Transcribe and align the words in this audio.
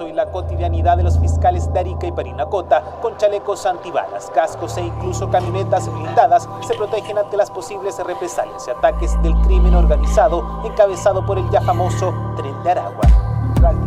hoy 0.00 0.12
la 0.12 0.26
cotidianidad 0.26 0.96
de 0.96 1.02
los 1.02 1.18
fiscales 1.18 1.72
de 1.72 1.80
Arica 1.80 2.06
y 2.06 2.12
Parinacota, 2.12 2.82
con 3.02 3.16
chalecos 3.16 3.66
antibalas, 3.66 4.30
cascos 4.34 4.76
e 4.78 4.82
incluso 4.82 5.28
camionetas 5.30 5.92
blindadas, 5.92 6.48
se 6.66 6.74
protegen 6.74 7.18
ante 7.18 7.36
las 7.36 7.50
posibles 7.50 7.98
represalias 7.98 8.66
y 8.66 8.70
ataques 8.70 9.20
del 9.22 9.34
crimen 9.42 9.74
organizado 9.74 10.62
encabezado 10.64 11.24
por 11.24 11.38
el 11.38 11.48
ya 11.50 11.60
famoso 11.60 12.14
Tren 12.36 12.62
de 12.62 12.70
Aragua. 12.70 13.02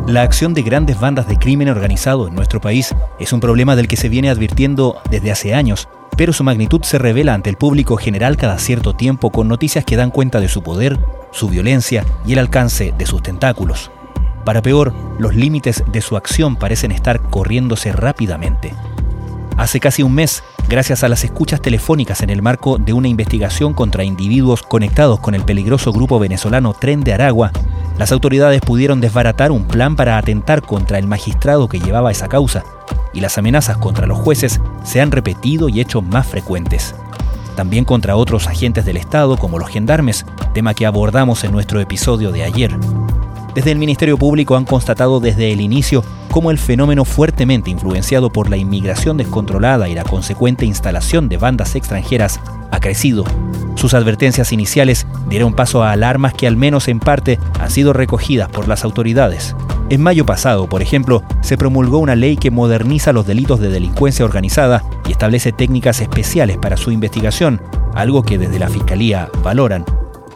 La 0.06 0.22
acción 0.22 0.54
de 0.54 0.62
grandes 0.62 1.00
bandas 1.00 1.28
de 1.28 1.38
crimen 1.38 1.70
organizado 1.70 2.28
en 2.28 2.36
nuestro 2.36 2.62
país 2.62 2.94
es 3.20 3.34
un 3.34 3.40
problema 3.40 3.76
del 3.76 3.88
que 3.88 3.98
se 3.98 4.10
viene 4.10 4.30
advirtiendo 4.30 4.98
desde 5.10 5.32
hace 5.32 5.56
años, 5.56 5.88
pero 6.16 6.32
su 6.32 6.44
magnitud 6.44 6.84
se 6.84 7.00
revela 7.00 7.34
ante 7.34 7.50
el 7.50 7.58
público 7.58 7.98
general 7.98 8.38
cada 8.38 8.60
cierto 8.60 8.94
tiempo 8.94 9.32
con 9.32 9.48
noticias 9.48 9.84
que 9.84 9.96
dan 9.96 10.12
cuenta 10.12 10.40
de 10.40 10.48
su 10.48 10.62
poder, 10.62 11.00
su 11.32 11.50
violencia 11.50 12.06
y 12.26 12.34
el 12.34 12.40
alcance 12.40 12.94
de 12.96 13.06
sus 13.08 13.24
tentáculos. 13.24 13.90
Para 14.46 14.62
peor, 14.62 14.94
los 15.20 15.36
límites 15.36 15.84
de 15.92 16.02
su 16.02 16.18
acción 16.18 16.56
parecen 16.56 16.92
estar 16.92 17.22
corriéndose 17.22 17.92
rápidamente. 17.92 18.74
Hace 19.58 19.80
casi 19.80 20.04
un 20.04 20.16
mes, 20.16 20.44
gracias 20.68 21.04
a 21.04 21.10
las 21.10 21.24
escuchas 21.24 21.62
telefónicas 21.62 22.22
en 22.22 22.30
el 22.30 22.42
marco 22.42 22.78
de 22.78 22.94
una 22.94 23.08
investigación 23.08 23.74
contra 23.74 24.04
individuos 24.04 24.64
conectados 24.64 25.20
con 25.20 25.36
el 25.36 25.44
peligroso 25.44 25.94
grupo 25.94 26.20
venezolano 26.20 26.74
Tren 26.74 27.02
de 27.02 27.14
Aragua, 27.14 27.52
las 27.98 28.12
autoridades 28.12 28.62
pudieron 28.62 29.00
desbaratar 29.00 29.52
un 29.52 29.68
plan 29.68 29.96
para 29.96 30.18
atentar 30.18 30.64
contra 30.64 30.98
el 30.98 31.06
magistrado 31.06 31.70
que 31.70 31.80
llevaba 31.80 32.12
esa 32.12 32.28
causa, 32.28 32.64
y 33.14 33.20
las 33.20 33.38
amenazas 33.38 33.78
contra 33.78 34.08
los 34.08 34.18
jueces 34.18 34.60
se 34.84 35.00
han 35.00 35.12
repetido 35.12 35.70
y 35.70 35.80
hecho 35.80 36.02
más 36.02 36.26
frecuentes. 36.26 36.96
También 37.56 37.86
contra 37.86 38.16
otros 38.16 38.48
agentes 38.48 38.86
del 38.86 38.98
Estado 38.98 39.38
como 39.38 39.60
los 39.60 39.70
gendarmes, 39.70 40.26
tema 40.56 40.74
que 40.74 40.88
abordamos 40.88 41.44
en 41.44 41.52
nuestro 41.52 41.80
episodio 41.80 42.32
de 42.32 42.44
ayer. 42.44 42.76
Desde 43.56 43.72
el 43.72 43.78
Ministerio 43.78 44.18
Público 44.18 44.56
han 44.56 44.66
constatado 44.66 45.20
desde 45.20 45.52
el 45.52 45.62
inicio 45.62 46.04
cómo 46.32 46.50
el 46.50 46.58
fenómeno 46.58 47.06
fuertemente 47.06 47.70
influenciado 47.70 48.32
por 48.32 48.50
la 48.50 48.58
inmigración 48.58 49.16
descontrolada 49.16 49.88
y 49.90 49.94
la 49.94 50.04
consecuente 50.04 50.66
instalación 50.66 51.30
de 51.30 51.38
bandas 51.38 51.76
extranjeras 51.76 52.40
ha 52.72 52.80
crecido. 52.80 53.24
Sus 53.76 53.94
advertencias 53.94 54.52
iniciales 54.52 55.06
dieron 55.30 55.54
paso 55.54 55.84
a 55.84 55.92
alarmas 55.92 56.34
que 56.34 56.48
al 56.48 56.58
menos 56.58 56.88
en 56.88 57.00
parte 57.00 57.38
han 57.60 57.70
sido 57.70 57.94
recogidas 57.94 58.50
por 58.50 58.68
las 58.68 58.84
autoridades. 58.84 59.56
En 59.90 60.02
mayo 60.02 60.26
pasado, 60.26 60.68
por 60.68 60.82
ejemplo, 60.82 61.22
se 61.42 61.56
promulgó 61.56 62.00
una 62.00 62.16
ley 62.16 62.38
que 62.38 62.50
moderniza 62.50 63.14
los 63.14 63.28
delitos 63.28 63.60
de 63.60 63.70
delincuencia 63.70 64.26
organizada 64.26 64.84
y 65.08 65.12
establece 65.12 65.52
técnicas 65.52 66.02
especiales 66.02 66.58
para 66.58 66.78
su 66.78 66.90
investigación, 66.90 67.62
algo 67.94 68.24
que 68.24 68.40
desde 68.40 68.58
la 68.58 68.70
Fiscalía 68.70 69.30
valoran 69.44 69.86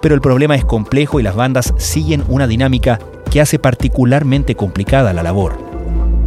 pero 0.01 0.15
el 0.15 0.21
problema 0.21 0.55
es 0.55 0.65
complejo 0.65 1.19
y 1.19 1.23
las 1.23 1.35
bandas 1.35 1.73
siguen 1.77 2.23
una 2.27 2.47
dinámica 2.47 2.99
que 3.27 3.41
hace 3.41 3.59
particularmente 3.59 4.55
complicada 4.55 5.13
la 5.13 5.23
labor. 5.23 5.57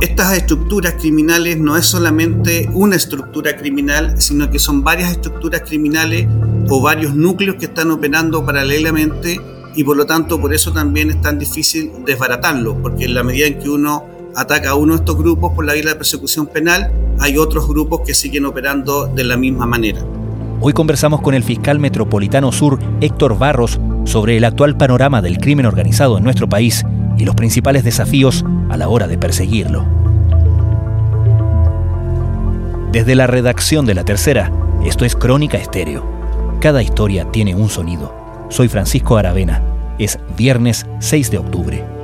Estas 0.01 0.35
estructuras 0.35 0.95
criminales 0.95 1.59
no 1.59 1.77
es 1.77 1.85
solamente 1.85 2.71
una 2.73 2.97
estructura 2.97 3.57
criminal, 3.57 4.15
sino 4.21 4.51
que 4.51 4.59
son 4.59 4.83
varias 4.83 5.11
estructuras 5.11 5.61
criminales 5.61 6.27
o 6.71 6.81
varios 6.81 7.15
núcleos 7.15 7.57
que 7.57 7.67
están 7.67 7.91
operando 7.91 8.45
paralelamente 8.45 9.39
y 9.75 9.85
por 9.85 9.97
lo 9.97 10.07
tanto 10.07 10.41
por 10.41 10.55
eso 10.55 10.73
también 10.73 11.11
es 11.11 11.21
tan 11.21 11.39
difícil 11.39 11.91
desbaratarlo, 12.07 12.81
porque 12.81 13.05
en 13.05 13.15
la 13.15 13.23
medida 13.23 13.47
en 13.47 13.59
que 13.59 13.69
uno 13.69 14.07
ataca 14.35 14.71
a 14.71 14.75
uno 14.75 14.95
de 14.95 15.01
estos 15.01 15.19
grupos 15.19 15.53
por 15.55 15.65
la 15.65 15.75
vía 15.75 15.83
de 15.83 15.91
la 15.91 15.97
persecución 15.97 16.47
penal, 16.47 16.91
hay 17.19 17.37
otros 17.37 17.69
grupos 17.69 18.01
que 18.07 18.15
siguen 18.15 18.47
operando 18.47 19.07
de 19.07 19.25
la 19.25 19.37
misma 19.37 19.67
manera. 19.67 20.03
Hoy 20.63 20.73
conversamos 20.73 21.23
con 21.23 21.35
el 21.35 21.43
fiscal 21.43 21.79
metropolitano 21.79 22.53
sur, 22.53 22.79
Héctor 23.01 23.39
Barros, 23.39 23.81
sobre 24.11 24.37
el 24.37 24.45
actual 24.45 24.77
panorama 24.77 25.23
del 25.23 25.39
crimen 25.39 25.67
organizado 25.67 26.19
en 26.19 26.25
nuestro 26.25 26.49
país 26.49 26.85
y 27.17 27.25
los 27.25 27.37
principales 27.37 27.85
desafíos 27.85 28.45
a 28.69 28.77
la 28.77 28.89
hora 28.89 29.07
de 29.07 29.17
perseguirlo. 29.17 29.87
Desde 32.91 33.15
la 33.15 33.29
redacción 33.29 33.87
de 33.87 33.95
La 33.95 34.05
Tercera, 34.05 34.51
esto 34.85 35.05
es 35.05 35.15
Crónica 35.15 35.59
Estéreo. 35.59 36.05
Cada 36.61 36.83
historia 36.83 37.31
tiene 37.31 37.55
un 37.55 37.69
sonido. 37.69 38.13
Soy 38.49 38.67
Francisco 38.67 39.17
Aravena. 39.17 39.63
Es 39.97 40.19
viernes 40.37 40.87
6 40.99 41.31
de 41.31 41.39
octubre. 41.39 42.00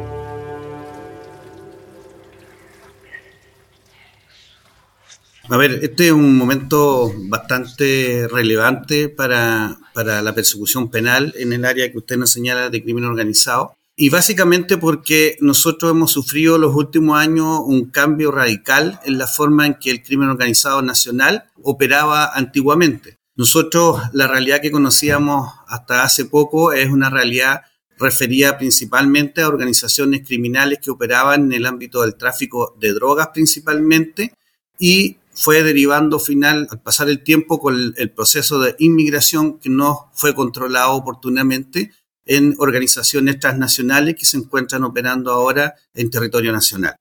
A 5.48 5.56
ver, 5.56 5.78
este 5.82 6.06
es 6.08 6.12
un 6.12 6.36
momento 6.36 7.12
bastante 7.28 8.26
relevante 8.28 9.08
para, 9.08 9.78
la 9.94 10.34
persecución 10.34 10.90
penal 10.90 11.32
en 11.36 11.52
el 11.52 11.64
área 11.64 11.90
que 11.90 11.98
usted 11.98 12.16
nos 12.16 12.32
señala 12.32 12.68
de 12.68 12.82
crimen 12.82 13.04
organizado. 13.04 13.76
Y 13.94 14.10
básicamente 14.10 14.76
porque 14.76 15.36
nosotros 15.40 15.92
hemos 15.92 16.10
sufrido 16.10 16.58
los 16.58 16.74
últimos 16.74 17.18
años 17.18 17.60
un 17.64 17.86
cambio 17.86 18.32
radical 18.32 19.00
en 19.04 19.18
la 19.18 19.28
forma 19.28 19.66
en 19.66 19.74
que 19.74 19.90
el 19.90 20.02
crimen 20.02 20.28
organizado 20.28 20.82
nacional 20.82 21.44
operaba 21.62 22.26
antiguamente. 22.34 23.16
Nosotros 23.36 24.02
la 24.12 24.26
realidad 24.26 24.60
que 24.60 24.72
conocíamos 24.72 25.50
hasta 25.68 26.02
hace 26.02 26.24
poco 26.24 26.72
es 26.72 26.90
una 26.90 27.08
realidad 27.08 27.62
referida 27.98 28.58
principalmente 28.58 29.42
a 29.42 29.48
organizaciones 29.48 30.26
criminales 30.26 30.80
que 30.82 30.90
operaban 30.90 31.44
en 31.44 31.52
el 31.52 31.66
ámbito 31.66 32.02
del 32.02 32.16
tráfico 32.16 32.76
de 32.78 32.92
drogas 32.92 33.28
principalmente 33.32 34.34
y 34.78 35.16
fue 35.36 35.62
derivando 35.62 36.18
final, 36.18 36.66
al 36.70 36.80
pasar 36.80 37.10
el 37.10 37.22
tiempo, 37.22 37.60
con 37.60 37.94
el, 37.96 38.10
proceso 38.10 38.58
de 38.58 38.74
inmigración 38.78 39.58
que 39.58 39.68
no 39.68 40.10
fue 40.14 40.34
controlado 40.34 40.92
oportunamente 40.92 41.92
en 42.24 42.54
organizaciones 42.58 43.38
transnacionales 43.38 44.16
que 44.16 44.24
se 44.24 44.38
encuentran 44.38 44.82
operando 44.82 45.30
ahora 45.30 45.74
en 45.94 46.10
territorio 46.10 46.52
nacional. 46.52 46.96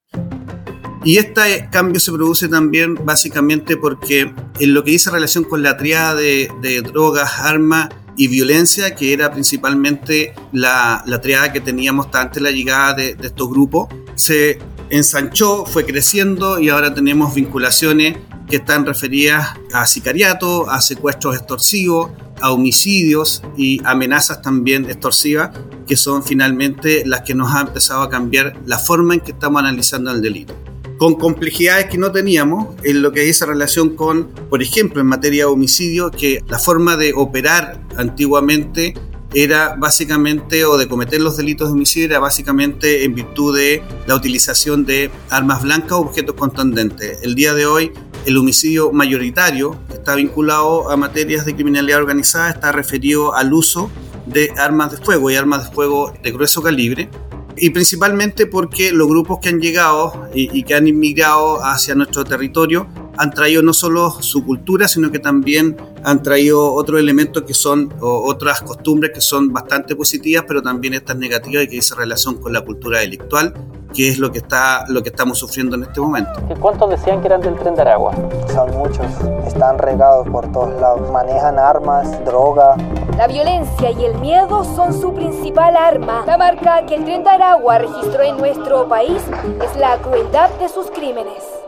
Y 1.05 1.17
este 1.17 1.69
cambio 1.71 1.99
se 1.99 2.11
produce 2.11 2.47
también 2.47 2.95
básicamente 3.05 3.77
porque 3.77 4.33
en 4.59 4.73
lo 4.73 4.83
que 4.83 4.91
dice 4.91 5.11
relación 5.11 5.45
con 5.45 5.63
la 5.63 5.77
triada 5.77 6.15
de, 6.15 6.81
drogas, 6.83 7.39
armas 7.39 7.89
y 8.17 8.27
violencia, 8.27 8.95
que 8.95 9.13
era 9.13 9.31
principalmente 9.31 10.33
la, 10.51 11.03
la 11.05 11.21
triada 11.21 11.53
que 11.53 11.61
teníamos 11.61 12.07
antes 12.11 12.35
de 12.35 12.49
la 12.49 12.51
llegada 12.51 12.93
de, 12.95 13.15
de 13.15 13.27
estos 13.27 13.49
grupos, 13.49 13.87
se 14.15 14.59
ensanchó, 14.89 15.65
fue 15.65 15.85
creciendo 15.85 16.59
y 16.59 16.69
ahora 16.69 16.93
tenemos 16.93 17.33
vinculaciones 17.33 18.17
que 18.47 18.57
están 18.57 18.85
referidas 18.85 19.55
a 19.73 19.85
sicariato, 19.87 20.69
a 20.69 20.81
secuestros 20.81 21.35
extorsivos, 21.35 22.11
a 22.41 22.51
homicidios 22.51 23.41
y 23.57 23.81
amenazas 23.85 24.41
también 24.41 24.85
extorsivas, 24.85 25.51
que 25.87 25.95
son 25.95 26.23
finalmente 26.23 27.03
las 27.05 27.21
que 27.21 27.33
nos 27.33 27.53
han 27.53 27.67
empezado 27.67 28.01
a 28.01 28.09
cambiar 28.09 28.59
la 28.65 28.77
forma 28.77 29.13
en 29.13 29.21
que 29.21 29.31
estamos 29.31 29.59
analizando 29.61 30.11
el 30.11 30.21
delito. 30.21 30.55
Con 30.97 31.15
complejidades 31.15 31.87
que 31.87 31.97
no 31.97 32.11
teníamos 32.11 32.75
en 32.83 33.01
lo 33.01 33.11
que 33.11 33.21
dice 33.21 33.45
relación 33.45 33.95
con, 33.95 34.27
por 34.49 34.61
ejemplo, 34.61 35.01
en 35.01 35.07
materia 35.07 35.43
de 35.43 35.51
homicidio, 35.51 36.09
que 36.09 36.41
la 36.47 36.57
forma 36.57 36.95
de 36.95 37.13
operar 37.13 37.81
antiguamente 37.97 38.93
era 39.33 39.75
básicamente, 39.75 40.63
o 40.63 40.77
de 40.77 40.87
cometer 40.87 41.19
los 41.19 41.35
delitos 41.35 41.67
de 41.67 41.73
homicidio, 41.73 42.07
era 42.07 42.19
básicamente 42.19 43.03
en 43.03 43.13
virtud 43.13 43.57
de 43.57 43.83
la 44.07 44.15
utilización 44.15 44.85
de 44.85 45.11
armas 45.29 45.61
blancas 45.63 45.91
o 45.91 45.99
objetos 45.99 46.35
contundentes. 46.35 47.19
El 47.23 47.35
día 47.35 47.53
de 47.53 47.65
hoy, 47.65 47.91
el 48.25 48.37
homicidio 48.37 48.91
mayoritario, 48.91 49.77
está 49.91 50.15
vinculado 50.15 50.89
a 50.89 50.97
materias 50.97 51.45
de 51.45 51.55
criminalidad 51.55 51.99
organizada, 51.99 52.49
está 52.49 52.71
referido 52.71 53.35
al 53.35 53.53
uso 53.53 53.89
de 54.25 54.51
armas 54.57 54.91
de 54.91 54.97
fuego 54.97 55.29
y 55.29 55.35
armas 55.35 55.65
de 55.65 55.75
fuego 55.75 56.13
de 56.23 56.31
grueso 56.31 56.61
calibre, 56.61 57.09
y 57.57 57.69
principalmente 57.69 58.47
porque 58.47 58.91
los 58.91 59.07
grupos 59.07 59.39
que 59.41 59.49
han 59.49 59.59
llegado 59.59 60.27
y, 60.33 60.57
y 60.57 60.63
que 60.63 60.75
han 60.75 60.87
inmigrado 60.87 61.63
hacia 61.63 61.95
nuestro 61.95 62.23
territorio 62.23 62.87
han 63.17 63.31
traído 63.31 63.61
no 63.61 63.73
solo 63.73 64.11
su 64.21 64.45
cultura, 64.45 64.87
sino 64.87 65.11
que 65.11 65.19
también 65.19 65.77
han 66.03 66.21
traído 66.21 66.73
otros 66.73 66.99
elementos 66.99 67.43
que 67.43 67.53
son, 67.53 67.93
otras 68.01 68.61
costumbres 68.61 69.11
que 69.13 69.21
son 69.21 69.51
bastante 69.51 69.95
positivas, 69.95 70.45
pero 70.47 70.61
también 70.61 70.93
estas 70.93 71.17
negativas 71.17 71.63
y 71.63 71.67
que 71.67 71.75
dice 71.75 71.95
relación 71.95 72.35
con 72.35 72.53
la 72.53 72.61
cultura 72.61 72.99
delictual, 72.99 73.53
que 73.93 74.09
es 74.09 74.19
lo 74.19 74.31
que, 74.31 74.39
está, 74.39 74.83
lo 74.89 75.01
que 75.01 75.09
estamos 75.09 75.39
sufriendo 75.39 75.75
en 75.75 75.83
este 75.83 76.01
momento. 76.01 76.31
¿Cuántos 76.59 76.89
decían 76.89 77.21
que 77.21 77.27
eran 77.27 77.41
del 77.41 77.55
tren 77.55 77.75
de 77.75 77.81
Aragua? 77.81 78.13
Son 78.53 78.69
muchos, 78.71 79.05
están 79.47 79.77
regados 79.77 80.27
por 80.29 80.51
todos 80.51 80.79
lados, 80.81 81.09
manejan 81.11 81.57
armas, 81.57 82.23
droga. 82.25 82.75
La 83.17 83.27
violencia 83.27 83.91
y 83.91 84.03
el 84.03 84.19
miedo 84.19 84.65
son 84.75 84.93
su 84.93 85.13
principal 85.13 85.77
arma. 85.77 86.23
La 86.27 86.37
marca 86.37 86.85
que 86.85 86.95
el 86.95 87.05
tren 87.05 87.23
de 87.23 87.29
Aragua 87.29 87.77
registró 87.79 88.23
en 88.23 88.37
nuestro 88.37 88.87
país 88.89 89.21
es 89.63 89.79
la 89.79 89.97
crueldad 89.97 90.49
de 90.59 90.67
sus 90.67 90.87
crímenes. 90.91 91.64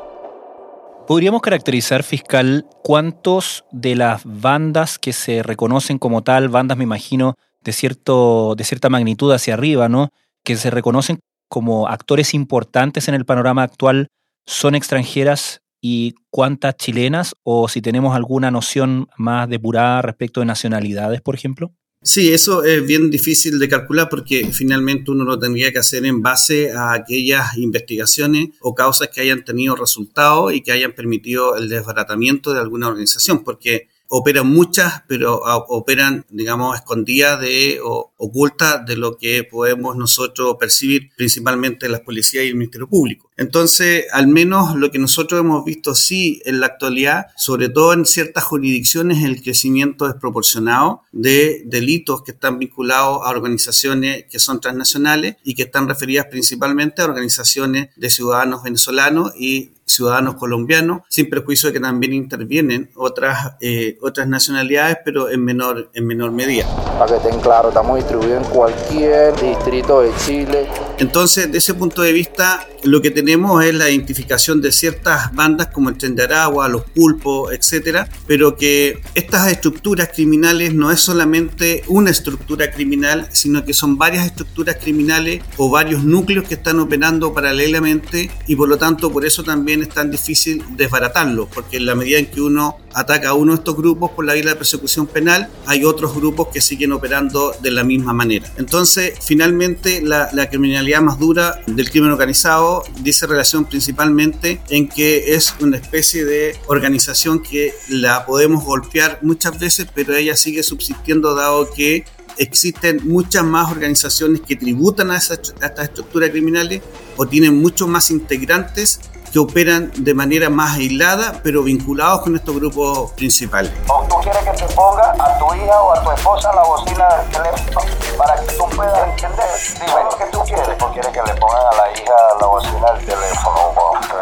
¿Podríamos 1.08 1.42
caracterizar, 1.42 2.04
fiscal, 2.04 2.66
cuántos 2.84 3.64
de 3.72 3.96
las 3.96 4.24
bandas 4.26 5.00
que 5.00 5.14
se 5.14 5.42
reconocen 5.42 6.00
como 6.00 6.22
tal, 6.22 6.50
bandas 6.50 6.78
me 6.78 6.84
imagino 6.84 7.36
de, 7.62 7.72
cierto, 7.72 8.56
de 8.56 8.66
cierta 8.66 8.90
magnitud 8.90 9.32
hacia 9.32 9.54
arriba, 9.54 9.88
¿no? 9.88 10.10
que 10.44 10.58
se 10.58 10.70
reconocen 10.70 11.20
como 11.48 11.88
actores 11.88 12.34
importantes 12.34 13.08
en 13.08 13.16
el 13.16 13.24
panorama 13.24 13.64
actual, 13.64 14.10
son 14.46 14.76
extranjeras 14.76 15.62
y 15.80 16.16
cuántas 16.30 16.76
chilenas, 16.76 17.36
o 17.44 17.70
si 17.70 17.82
tenemos 17.82 18.14
alguna 18.14 18.52
noción 18.52 19.08
más 19.16 19.48
depurada 19.48 20.02
respecto 20.02 20.42
de 20.42 20.46
nacionalidades, 20.48 21.22
por 21.22 21.36
ejemplo? 21.36 21.72
Sí, 22.04 22.32
eso 22.32 22.64
es 22.64 22.86
bien 22.86 23.10
difícil 23.10 23.58
de 23.60 23.68
calcular 23.68 24.08
porque 24.08 24.52
finalmente 24.54 25.12
uno 25.12 25.24
lo 25.24 25.38
tendría 25.40 25.72
que 25.72 25.80
hacer 25.80 26.06
en 26.06 26.22
base 26.22 26.72
a 26.72 26.94
aquellas 26.94 27.58
investigaciones 27.58 28.50
o 28.62 28.76
causas 28.76 29.10
que 29.10 29.22
hayan 29.22 29.44
tenido 29.44 29.76
resultados 29.76 30.54
y 30.54 30.62
que 30.62 30.72
hayan 30.72 30.94
permitido 30.94 31.58
el 31.58 31.68
desbaratamiento 31.68 32.54
de 32.54 32.60
alguna 32.60 32.88
organización, 32.88 33.44
porque 33.44 33.90
operan 34.10 34.48
muchas, 34.48 35.04
pero 35.08 35.42
operan, 35.68 36.26
digamos, 36.30 36.78
escondidas 36.78 37.42
de, 37.42 37.80
o 37.84 38.14
ocultas 38.18 38.86
de 38.86 38.96
lo 38.96 39.18
que 39.18 39.44
podemos 39.44 39.98
nosotros 39.98 40.56
percibir, 40.60 41.10
principalmente 41.18 41.90
las 41.90 42.02
policías 42.02 42.46
y 42.46 42.50
el 42.50 42.56
Ministerio 42.56 42.88
Público. 42.88 43.27
Entonces, 43.38 44.06
al 44.12 44.28
menos 44.28 44.76
lo 44.76 44.90
que 44.92 44.98
nosotros 44.98 45.40
hemos 45.40 45.64
visto 45.64 45.94
sí 45.94 46.42
en 46.46 46.60
la 46.60 46.66
actualidad, 46.66 47.28
sobre 47.38 47.70
todo 47.70 47.94
en 47.94 48.06
ciertas 48.06 48.44
jurisdicciones, 48.44 49.24
el 49.24 49.42
crecimiento 49.44 50.08
desproporcionado 50.08 51.04
de 51.12 51.62
delitos 51.66 52.24
que 52.24 52.32
están 52.32 52.58
vinculados 52.58 53.22
a 53.24 53.30
organizaciones 53.30 54.26
que 54.30 54.40
son 54.40 54.60
transnacionales 54.60 55.36
y 55.44 55.54
que 55.54 55.64
están 55.64 55.88
referidas 55.88 56.26
principalmente 56.32 57.02
a 57.02 57.06
organizaciones 57.06 57.90
de 57.96 58.10
ciudadanos 58.10 58.64
venezolanos 58.64 59.34
y 59.38 59.72
ciudadanos 59.88 60.36
colombianos, 60.36 61.02
sin 61.08 61.30
perjuicio 61.30 61.70
de 61.70 61.74
que 61.74 61.80
también 61.80 62.14
intervienen 62.14 62.92
otras, 62.96 63.54
eh, 63.62 63.98
otras 64.02 64.28
nacionalidades, 64.28 64.98
pero 65.04 65.30
en 65.30 65.44
menor, 65.44 65.90
en 65.94 66.06
menor 66.06 66.32
medida. 66.32 66.66
Para 67.00 67.12
que 67.12 67.28
estén 67.28 67.40
claros, 67.40 67.70
estamos 67.70 67.98
distribuidos 67.98 68.46
en 68.46 68.54
cualquier 68.54 69.34
distrito 69.42 70.02
de 70.02 70.12
Chile. 70.26 70.68
Entonces, 71.00 71.52
de 71.52 71.58
ese 71.58 71.74
punto 71.74 72.02
de 72.02 72.12
vista, 72.12 72.68
lo 72.84 73.02
que 73.02 73.12
tenemos 73.12 73.27
es 73.28 73.74
la 73.74 73.90
identificación 73.90 74.62
de 74.62 74.72
ciertas 74.72 75.34
bandas 75.34 75.68
como 75.68 75.90
el 75.90 75.98
Tren 75.98 76.16
de 76.16 76.24
Aragua, 76.24 76.70
los 76.70 76.84
pulpos, 76.84 77.52
etcétera, 77.52 78.10
pero 78.26 78.56
que 78.56 79.02
estas 79.16 79.52
estructuras 79.52 80.10
criminales 80.14 80.74
no 80.74 80.92
es 80.92 81.02
solamente 81.02 81.84
una 81.88 82.10
estructura 82.10 82.72
criminal, 82.72 83.28
sino 83.32 83.66
que 83.66 83.74
son 83.74 83.98
varias 83.98 84.26
estructuras 84.26 84.78
criminales 84.82 85.44
o 85.58 85.70
varios 85.70 86.04
núcleos 86.04 86.48
que 86.48 86.54
están 86.56 86.80
operando 86.80 87.34
paralelamente 87.34 88.32
y 88.48 88.56
por 88.56 88.70
lo 88.70 88.78
tanto 88.78 89.12
por 89.12 89.26
eso 89.26 89.44
también 89.44 89.82
es 89.82 89.90
tan 89.90 90.10
difícil 90.10 90.64
desbaratarlo, 90.76 91.48
porque 91.48 91.78
en 91.78 91.86
la 91.86 91.96
medida 91.96 92.20
en 92.20 92.28
que 92.28 92.42
uno 92.42 92.78
ataca 92.94 93.30
a 93.30 93.34
uno 93.34 93.52
de 93.54 93.60
estos 93.60 93.76
grupos 93.76 94.12
por 94.12 94.26
la 94.26 94.34
vía 94.34 94.44
de 94.44 94.56
persecución 94.56 95.08
penal, 95.08 95.50
hay 95.66 95.84
otros 95.84 96.16
grupos 96.16 96.48
que 96.54 96.62
siguen 96.62 96.92
operando 96.92 97.54
de 97.62 97.72
la 97.72 97.84
misma 97.84 98.14
manera. 98.14 98.52
Entonces, 98.58 99.14
finalmente, 99.22 100.02
la, 100.02 100.30
la 100.34 100.50
criminalidad 100.50 101.02
más 101.02 101.20
dura 101.20 101.62
del 101.68 101.90
crimen 101.90 102.12
organizado 102.12 102.84
dice 103.02 103.17
relación 103.26 103.66
principalmente 103.66 104.62
en 104.70 104.88
que 104.88 105.34
es 105.34 105.56
una 105.60 105.78
especie 105.78 106.26
de 106.26 106.56
organización 106.68 107.42
que 107.42 107.74
la 107.90 108.26
podemos 108.26 108.64
golpear 108.64 109.20
muchas 109.24 109.60
veces, 109.60 109.88
pero 109.94 110.16
ella 110.16 110.36
sigue 110.36 110.62
subsistiendo 110.62 111.34
dado 111.34 111.72
que 111.74 112.06
existen 112.38 113.02
muchas 113.04 113.44
más 113.44 113.72
organizaciones 113.72 114.42
que 114.42 114.56
tributan 114.56 115.10
a, 115.10 115.16
a 115.16 115.18
estas 115.18 115.80
estructuras 115.80 116.30
criminales 116.30 116.82
o 117.16 117.26
tienen 117.28 117.60
muchos 117.60 117.88
más 117.88 118.12
integrantes 118.12 119.00
que 119.38 119.42
operan 119.42 119.92
de 119.96 120.16
manera 120.16 120.50
más 120.50 120.78
aislada, 120.78 121.42
pero 121.44 121.62
vinculados 121.62 122.22
con 122.22 122.36
estos 122.36 122.56
grupos 122.56 123.12
principales. 123.12 123.72
¿O 123.88 124.04
tú 124.10 124.16
quieres 124.24 124.42
que 124.44 124.66
te 124.66 124.74
ponga 124.74 125.12
a 125.12 125.38
tu 125.38 125.54
hija 125.54 125.80
o 125.80 125.94
a 125.94 126.04
tu 126.04 126.12
esposa 126.12 126.52
la 126.56 126.64
bocina 126.64 127.08
del 127.18 127.30
teléfono 127.30 127.82
para 128.18 128.36
que 128.42 128.48
tú 128.54 128.66
puedas 128.76 129.10
entender? 129.10 129.46
Dime, 129.76 130.02
¿qué 130.18 130.26
tú 130.32 130.40
quieres? 130.40 130.70
¿O 130.82 130.92
quieres 130.92 131.12
que 131.12 131.22
le 131.22 131.40
pongan 131.40 131.62
a 131.72 131.76
la 131.76 131.92
hija 131.92 132.14
la 132.42 132.48
bocina 132.48 132.92
del 132.94 133.06
teléfono? 133.06 133.60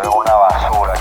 es 0.04 0.10
una 0.10 0.34
basura, 0.34 0.94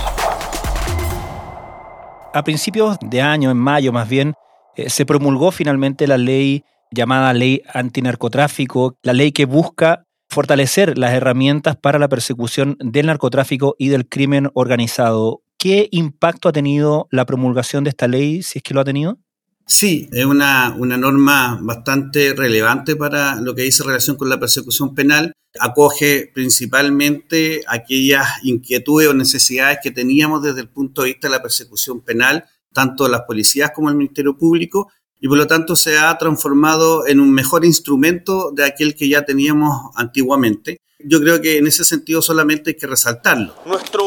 A 2.32 2.44
principios 2.44 2.96
de 3.00 3.20
año, 3.20 3.50
en 3.50 3.56
mayo 3.56 3.92
más 3.92 4.08
bien, 4.08 4.34
eh, 4.76 4.90
se 4.90 5.04
promulgó 5.06 5.50
finalmente 5.50 6.06
la 6.06 6.18
ley 6.18 6.64
llamada 6.92 7.32
Ley 7.32 7.62
Antinarcotráfico, 7.72 8.94
la 9.02 9.12
ley 9.12 9.32
que 9.32 9.46
busca 9.46 10.04
fortalecer 10.34 10.98
las 10.98 11.12
herramientas 11.12 11.76
para 11.76 12.00
la 12.00 12.08
persecución 12.08 12.76
del 12.80 13.06
narcotráfico 13.06 13.76
y 13.78 13.88
del 13.88 14.08
crimen 14.08 14.50
organizado. 14.54 15.42
¿Qué 15.56 15.88
impacto 15.92 16.48
ha 16.48 16.52
tenido 16.52 17.06
la 17.12 17.24
promulgación 17.24 17.84
de 17.84 17.90
esta 17.90 18.08
ley, 18.08 18.42
si 18.42 18.58
es 18.58 18.62
que 18.64 18.74
lo 18.74 18.80
ha 18.80 18.84
tenido? 18.84 19.18
Sí, 19.64 20.08
es 20.12 20.24
una, 20.24 20.74
una 20.76 20.96
norma 20.96 21.58
bastante 21.62 22.34
relevante 22.34 22.96
para 22.96 23.40
lo 23.40 23.54
que 23.54 23.62
dice 23.62 23.84
relación 23.84 24.16
con 24.16 24.28
la 24.28 24.40
persecución 24.40 24.94
penal. 24.94 25.32
Acoge 25.58 26.30
principalmente 26.34 27.62
aquellas 27.68 28.26
inquietudes 28.42 29.08
o 29.08 29.14
necesidades 29.14 29.78
que 29.82 29.92
teníamos 29.92 30.42
desde 30.42 30.62
el 30.62 30.68
punto 30.68 31.02
de 31.02 31.10
vista 31.10 31.28
de 31.28 31.32
la 31.32 31.42
persecución 31.42 32.00
penal, 32.00 32.44
tanto 32.72 33.08
las 33.08 33.22
policías 33.22 33.70
como 33.72 33.88
el 33.88 33.94
Ministerio 33.94 34.36
Público, 34.36 34.90
y 35.24 35.28
por 35.28 35.38
lo 35.38 35.46
tanto 35.46 35.74
se 35.74 35.96
ha 35.96 36.18
transformado 36.18 37.06
en 37.06 37.18
un 37.18 37.32
mejor 37.32 37.64
instrumento 37.64 38.50
de 38.50 38.66
aquel 38.66 38.94
que 38.94 39.08
ya 39.08 39.24
teníamos 39.24 39.90
antiguamente. 39.94 40.82
Yo 40.98 41.18
creo 41.18 41.40
que 41.40 41.56
en 41.56 41.66
ese 41.66 41.82
sentido 41.82 42.20
solamente 42.20 42.72
hay 42.72 42.76
que 42.76 42.86
resaltarlo. 42.86 43.54
Nuestro 43.64 44.04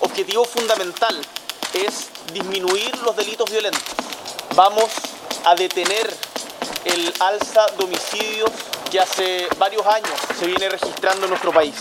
objetivo 0.00 0.44
fundamental 0.44 1.14
es 1.72 2.08
disminuir 2.34 2.90
los 3.04 3.14
delitos 3.14 3.48
violentos. 3.48 3.80
Vamos 4.56 4.90
a 5.46 5.54
detener 5.54 6.12
el 6.84 7.12
alza 7.20 7.66
de 7.78 7.84
homicidios 7.84 8.50
que 8.90 8.98
hace 8.98 9.46
varios 9.56 9.86
años 9.86 10.10
se 10.36 10.48
viene 10.48 10.68
registrando 10.68 11.26
en 11.26 11.30
nuestro 11.30 11.52
país. 11.52 11.76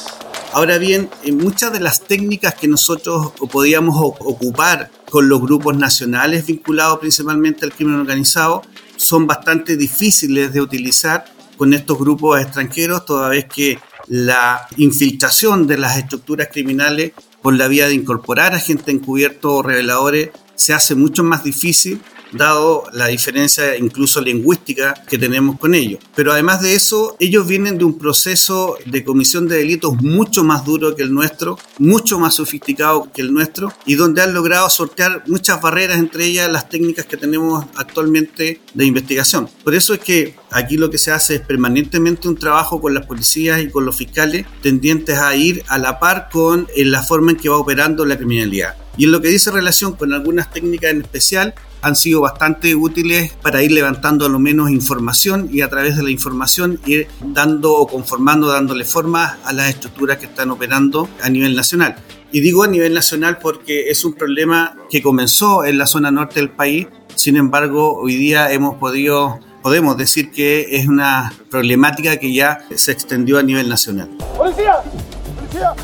Ahora 0.54 0.77
bien, 0.77 1.10
en 1.24 1.38
muchas 1.38 1.74
de 1.74 1.80
las 1.80 2.01
técnicas 2.01 2.54
que 2.54 2.68
nosotros 2.68 3.31
podíamos 3.51 3.95
ocupar 4.00 4.92
con 5.10 5.28
los 5.28 5.42
grupos 5.42 5.76
nacionales 5.76 6.46
vinculados 6.46 7.00
principalmente 7.00 7.66
al 7.66 7.74
crimen 7.74 7.96
organizado 7.96 8.62
son 8.98 9.28
bastante 9.28 9.78
difíciles 9.78 10.54
de 10.54 10.62
utilizar 10.62 11.26
con 11.58 11.74
estos 11.74 11.98
grupos 11.98 12.40
extranjeros, 12.42 13.06
toda 13.06 13.30
vez 13.30 13.46
que 13.46 13.80
la 14.08 14.68
infiltración 14.78 15.68
de 15.68 15.78
las 15.78 15.98
estructuras 15.98 16.48
criminales 16.52 17.12
por 17.42 17.54
la 17.54 17.68
vía 17.68 17.88
de 17.88 17.96
incorporar 17.96 18.54
a 18.54 18.60
gente 18.60 18.92
encubierto 18.92 19.56
o 19.56 19.64
reveladores 19.64 20.30
se 20.56 20.74
hace 20.74 20.96
mucho 20.96 21.24
más 21.24 21.44
difícil 21.44 22.02
dado 22.31 22.84
la 22.94 23.08
diferencia 23.08 23.78
incluso 23.78 24.22
lingüística 24.22 24.94
que 25.08 25.18
tenemos 25.18 25.60
con 25.60 25.76
ellos. 25.76 26.00
Pero 26.16 26.31
además 26.31 26.62
de 26.62 26.76
eso, 26.76 27.16
ellos 27.20 27.48
vienen 27.48 27.78
de 27.78 27.86
un 27.86 27.98
proceso 27.98 28.78
de 28.86 29.04
comisión 29.04 29.48
de 29.48 29.58
delitos 29.58 29.96
mucho 30.02 30.44
más 30.44 30.66
duro 30.66 30.96
que 30.96 31.04
el 31.04 31.14
nuestro, 31.14 31.58
mucho 31.78 32.20
más 32.20 32.36
sofisticado 32.36 33.12
que 33.14 33.22
el 33.22 33.34
nuestro, 33.34 33.74
y 33.86 33.96
donde 33.96 34.22
han 34.22 34.34
logrado 34.34 34.70
sortear 34.70 35.24
muchas 35.28 35.62
barreras, 35.62 36.00
entre 36.00 36.26
ellas 36.26 36.52
las 36.52 36.70
técnicas 36.70 37.06
que 37.06 37.18
tenemos 37.18 37.66
actualmente 37.76 38.62
de 38.74 38.86
investigación. 38.86 39.50
Por 39.64 39.76
eso 39.76 39.94
es 39.94 40.00
que 40.00 40.36
aquí 40.52 40.78
lo 40.78 40.90
que 40.90 40.98
se 40.98 41.12
hace 41.12 41.36
es 41.36 41.42
permanentemente 41.42 42.28
un 42.28 42.38
trabajo 42.38 42.81
con 42.81 42.94
las 42.94 43.06
policías 43.06 43.62
y 43.62 43.70
con 43.70 43.86
los 43.86 43.96
fiscales 43.96 44.46
tendientes 44.62 45.18
a 45.18 45.36
ir 45.36 45.64
a 45.68 45.78
la 45.78 46.00
par 46.00 46.30
con 46.31 46.68
la 46.76 47.04
forma 47.04 47.31
en 47.31 47.38
que 47.38 47.50
va 47.50 47.57
operando 47.57 48.06
la 48.06 48.18
criminalidad. 48.18 48.76
Y 48.98 49.06
en 49.06 49.12
lo 49.12 49.21
que 49.21 49.30
dice 49.30 49.52
relación 49.52 49.94
con 49.94 50.14
algunas 50.14 50.52
técnicas 50.52 50.92
en 50.92 51.02
especial, 51.02 51.54
han 51.81 51.95
sido 51.95 52.21
bastante 52.21 52.76
útiles 52.76 53.33
para 53.42 53.64
ir 53.64 53.71
levantando 53.71 54.26
a 54.26 54.30
lo 54.30 54.40
menos 54.40 54.69
información 54.69 55.50
y 55.52 55.62
a 55.62 55.69
través 55.69 55.98
de 55.98 56.04
la 56.04 56.12
información 56.12 56.80
ir 56.86 57.07
dando 57.21 57.74
o 57.74 57.88
conformando, 57.88 58.48
dándole 58.48 58.86
forma 58.86 59.38
a 59.44 59.54
las 59.54 59.69
estructuras 59.69 60.18
que 60.18 60.26
están 60.26 60.52
operando 60.52 61.09
a 61.21 61.30
nivel 61.30 61.56
nacional. 61.56 61.95
Y 62.31 62.42
digo 62.42 62.64
a 62.64 62.68
nivel 62.68 62.94
nacional 62.94 63.40
porque 63.42 63.90
es 63.90 64.06
un 64.06 64.14
problema 64.14 64.78
que 64.90 65.02
comenzó 65.02 65.64
en 65.64 65.78
la 65.78 65.88
zona 65.88 66.12
norte 66.12 66.40
del 66.40 66.52
país, 66.52 66.88
sin 67.16 67.38
embargo 67.38 68.00
hoy 68.00 68.16
día 68.16 68.52
hemos 68.52 68.76
podido, 68.76 69.40
podemos 69.64 69.98
decir 69.98 70.31
que 70.31 70.68
es 70.78 70.88
una 70.88 71.33
problemática 71.50 72.18
que 72.18 72.33
ya 72.33 72.59
se 72.76 72.92
extendió 72.92 73.40
a 73.40 73.44
nivel 73.44 73.68
nacional. 73.68 74.09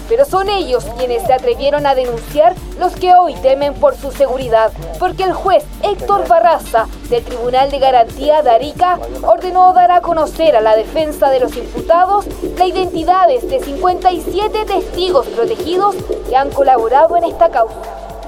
Pero 0.07 0.25
son 0.25 0.49
ellos 0.49 0.85
quienes 0.97 1.23
se 1.23 1.33
atrevieron 1.33 1.85
a 1.85 1.95
denunciar 1.95 2.55
los 2.79 2.93
que 2.95 3.13
hoy 3.13 3.33
temen 3.35 3.73
por 3.73 3.95
su 3.95 4.11
seguridad, 4.11 4.71
porque 4.99 5.23
el 5.23 5.33
juez 5.33 5.63
Héctor 5.81 6.27
Barraza 6.27 6.87
del 7.09 7.23
Tribunal 7.23 7.71
de 7.71 7.79
Garantía 7.79 8.41
de 8.41 8.51
Arica 8.51 8.99
ordenó 9.21 9.73
dar 9.73 9.91
a 9.91 10.01
conocer 10.01 10.55
a 10.55 10.61
la 10.61 10.75
defensa 10.75 11.29
de 11.29 11.39
los 11.39 11.55
imputados 11.55 12.25
la 12.57 12.65
identidades 12.65 13.47
de 13.49 13.59
57 13.59 14.65
testigos 14.65 15.27
protegidos 15.27 15.95
que 16.29 16.35
han 16.35 16.49
colaborado 16.49 17.17
en 17.17 17.25
esta 17.25 17.49
causa. 17.49 17.75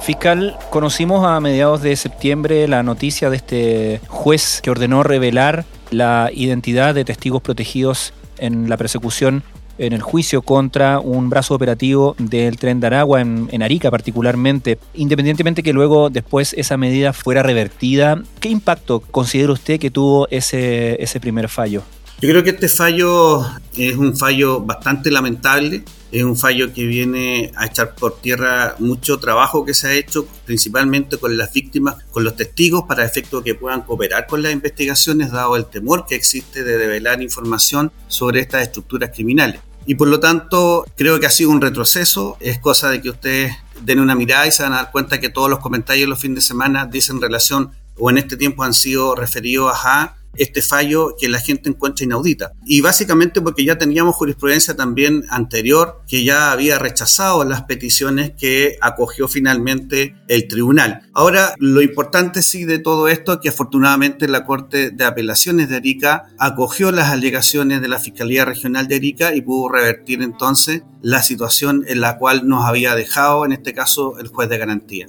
Fiscal, 0.01 0.57
conocimos 0.69 1.25
a 1.25 1.39
mediados 1.39 1.81
de 1.81 1.95
septiembre 1.95 2.67
la 2.67 2.83
noticia 2.83 3.29
de 3.29 3.35
este 3.35 4.01
juez 4.07 4.61
que 4.61 4.69
ordenó 4.69 5.03
revelar 5.03 5.65
la 5.91 6.29
identidad 6.33 6.93
de 6.95 7.03
testigos 7.03 7.41
protegidos 7.41 8.13
en 8.37 8.69
la 8.69 8.77
persecución 8.77 9.43
en 9.77 9.93
el 9.93 10.01
juicio 10.01 10.41
contra 10.41 10.99
un 10.99 11.29
brazo 11.29 11.55
operativo 11.55 12.15
del 12.17 12.57
tren 12.57 12.79
de 12.79 12.87
Aragua 12.87 13.21
en, 13.21 13.61
Arica 13.61 13.91
particularmente, 13.91 14.79
independientemente 14.93 15.63
que 15.63 15.73
luego 15.73 16.09
después 16.09 16.53
esa 16.53 16.77
medida 16.77 17.13
fuera 17.13 17.43
revertida, 17.43 18.21
¿qué 18.39 18.49
impacto 18.49 18.99
considera 18.99 19.53
usted 19.53 19.79
que 19.79 19.91
tuvo 19.91 20.27
ese, 20.29 21.01
ese 21.01 21.19
primer 21.19 21.49
fallo? 21.49 21.83
Yo 22.19 22.29
creo 22.29 22.43
que 22.43 22.51
este 22.51 22.67
fallo 22.67 23.45
es 23.75 23.95
un 23.95 24.17
fallo 24.17 24.61
bastante 24.61 25.11
lamentable, 25.11 25.83
es 26.11 26.23
un 26.23 26.37
fallo 26.37 26.73
que 26.73 26.85
viene 26.85 27.51
a 27.55 27.65
echar 27.65 27.95
por 27.95 28.19
tierra 28.19 28.75
mucho 28.79 29.19
trabajo 29.19 29.65
que 29.65 29.73
se 29.73 29.87
ha 29.87 29.93
hecho, 29.93 30.27
principalmente 30.45 31.17
con 31.17 31.37
las 31.37 31.53
víctimas, 31.53 31.95
con 32.11 32.23
los 32.23 32.35
testigos, 32.35 32.85
para 32.87 33.05
efecto 33.05 33.43
que 33.43 33.55
puedan 33.55 33.81
cooperar 33.81 34.27
con 34.27 34.41
las 34.41 34.53
investigaciones, 34.53 35.31
dado 35.31 35.55
el 35.55 35.65
temor 35.65 36.05
que 36.07 36.15
existe 36.15 36.63
de 36.63 36.77
develar 36.77 37.21
información 37.21 37.91
sobre 38.07 38.39
estas 38.39 38.63
estructuras 38.63 39.11
criminales. 39.13 39.61
Y 39.85 39.95
por 39.95 40.09
lo 40.09 40.19
tanto, 40.19 40.85
creo 40.97 41.19
que 41.19 41.27
ha 41.27 41.31
sido 41.31 41.49
un 41.49 41.61
retroceso, 41.61 42.37
es 42.41 42.59
cosa 42.59 42.89
de 42.89 43.01
que 43.01 43.09
ustedes 43.09 43.53
den 43.81 43.99
una 43.99 44.15
mirada 44.15 44.45
y 44.47 44.51
se 44.51 44.63
van 44.63 44.73
a 44.73 44.77
dar 44.77 44.91
cuenta 44.91 45.19
que 45.19 45.29
todos 45.29 45.49
los 45.49 45.59
comentarios 45.59 46.09
los 46.09 46.19
fines 46.19 46.35
de 46.35 46.41
semana 46.41 46.85
dicen 46.85 47.21
relación 47.21 47.71
o 47.97 48.09
en 48.09 48.17
este 48.17 48.35
tiempo 48.37 48.63
han 48.63 48.73
sido 48.73 49.15
referidos 49.15 49.73
a 49.83 50.16
este 50.35 50.61
fallo 50.61 51.15
que 51.19 51.29
la 51.29 51.39
gente 51.39 51.69
encuentra 51.69 52.05
inaudita. 52.05 52.53
Y 52.65 52.81
básicamente 52.81 53.41
porque 53.41 53.65
ya 53.65 53.77
teníamos 53.77 54.15
jurisprudencia 54.15 54.75
también 54.75 55.23
anterior 55.29 56.01
que 56.07 56.23
ya 56.23 56.51
había 56.51 56.79
rechazado 56.79 57.43
las 57.43 57.63
peticiones 57.63 58.31
que 58.37 58.77
acogió 58.81 59.27
finalmente 59.27 60.15
el 60.27 60.47
tribunal. 60.47 61.09
Ahora, 61.13 61.53
lo 61.57 61.81
importante 61.81 62.43
sí 62.43 62.65
de 62.65 62.79
todo 62.79 63.07
esto 63.07 63.33
es 63.33 63.39
que 63.39 63.49
afortunadamente 63.49 64.27
la 64.27 64.45
Corte 64.45 64.91
de 64.91 65.05
Apelaciones 65.05 65.69
de 65.69 65.77
Arica 65.77 66.27
acogió 66.37 66.91
las 66.91 67.09
alegaciones 67.09 67.81
de 67.81 67.87
la 67.87 67.99
Fiscalía 67.99 68.45
Regional 68.45 68.87
de 68.87 68.95
Arica 68.95 69.35
y 69.35 69.41
pudo 69.41 69.69
revertir 69.69 70.21
entonces 70.21 70.83
la 71.01 71.23
situación 71.23 71.83
en 71.87 72.01
la 72.01 72.17
cual 72.17 72.47
nos 72.47 72.65
había 72.65 72.95
dejado, 72.95 73.45
en 73.45 73.51
este 73.51 73.73
caso, 73.73 74.17
el 74.19 74.27
juez 74.27 74.49
de 74.49 74.57
garantía. 74.57 75.07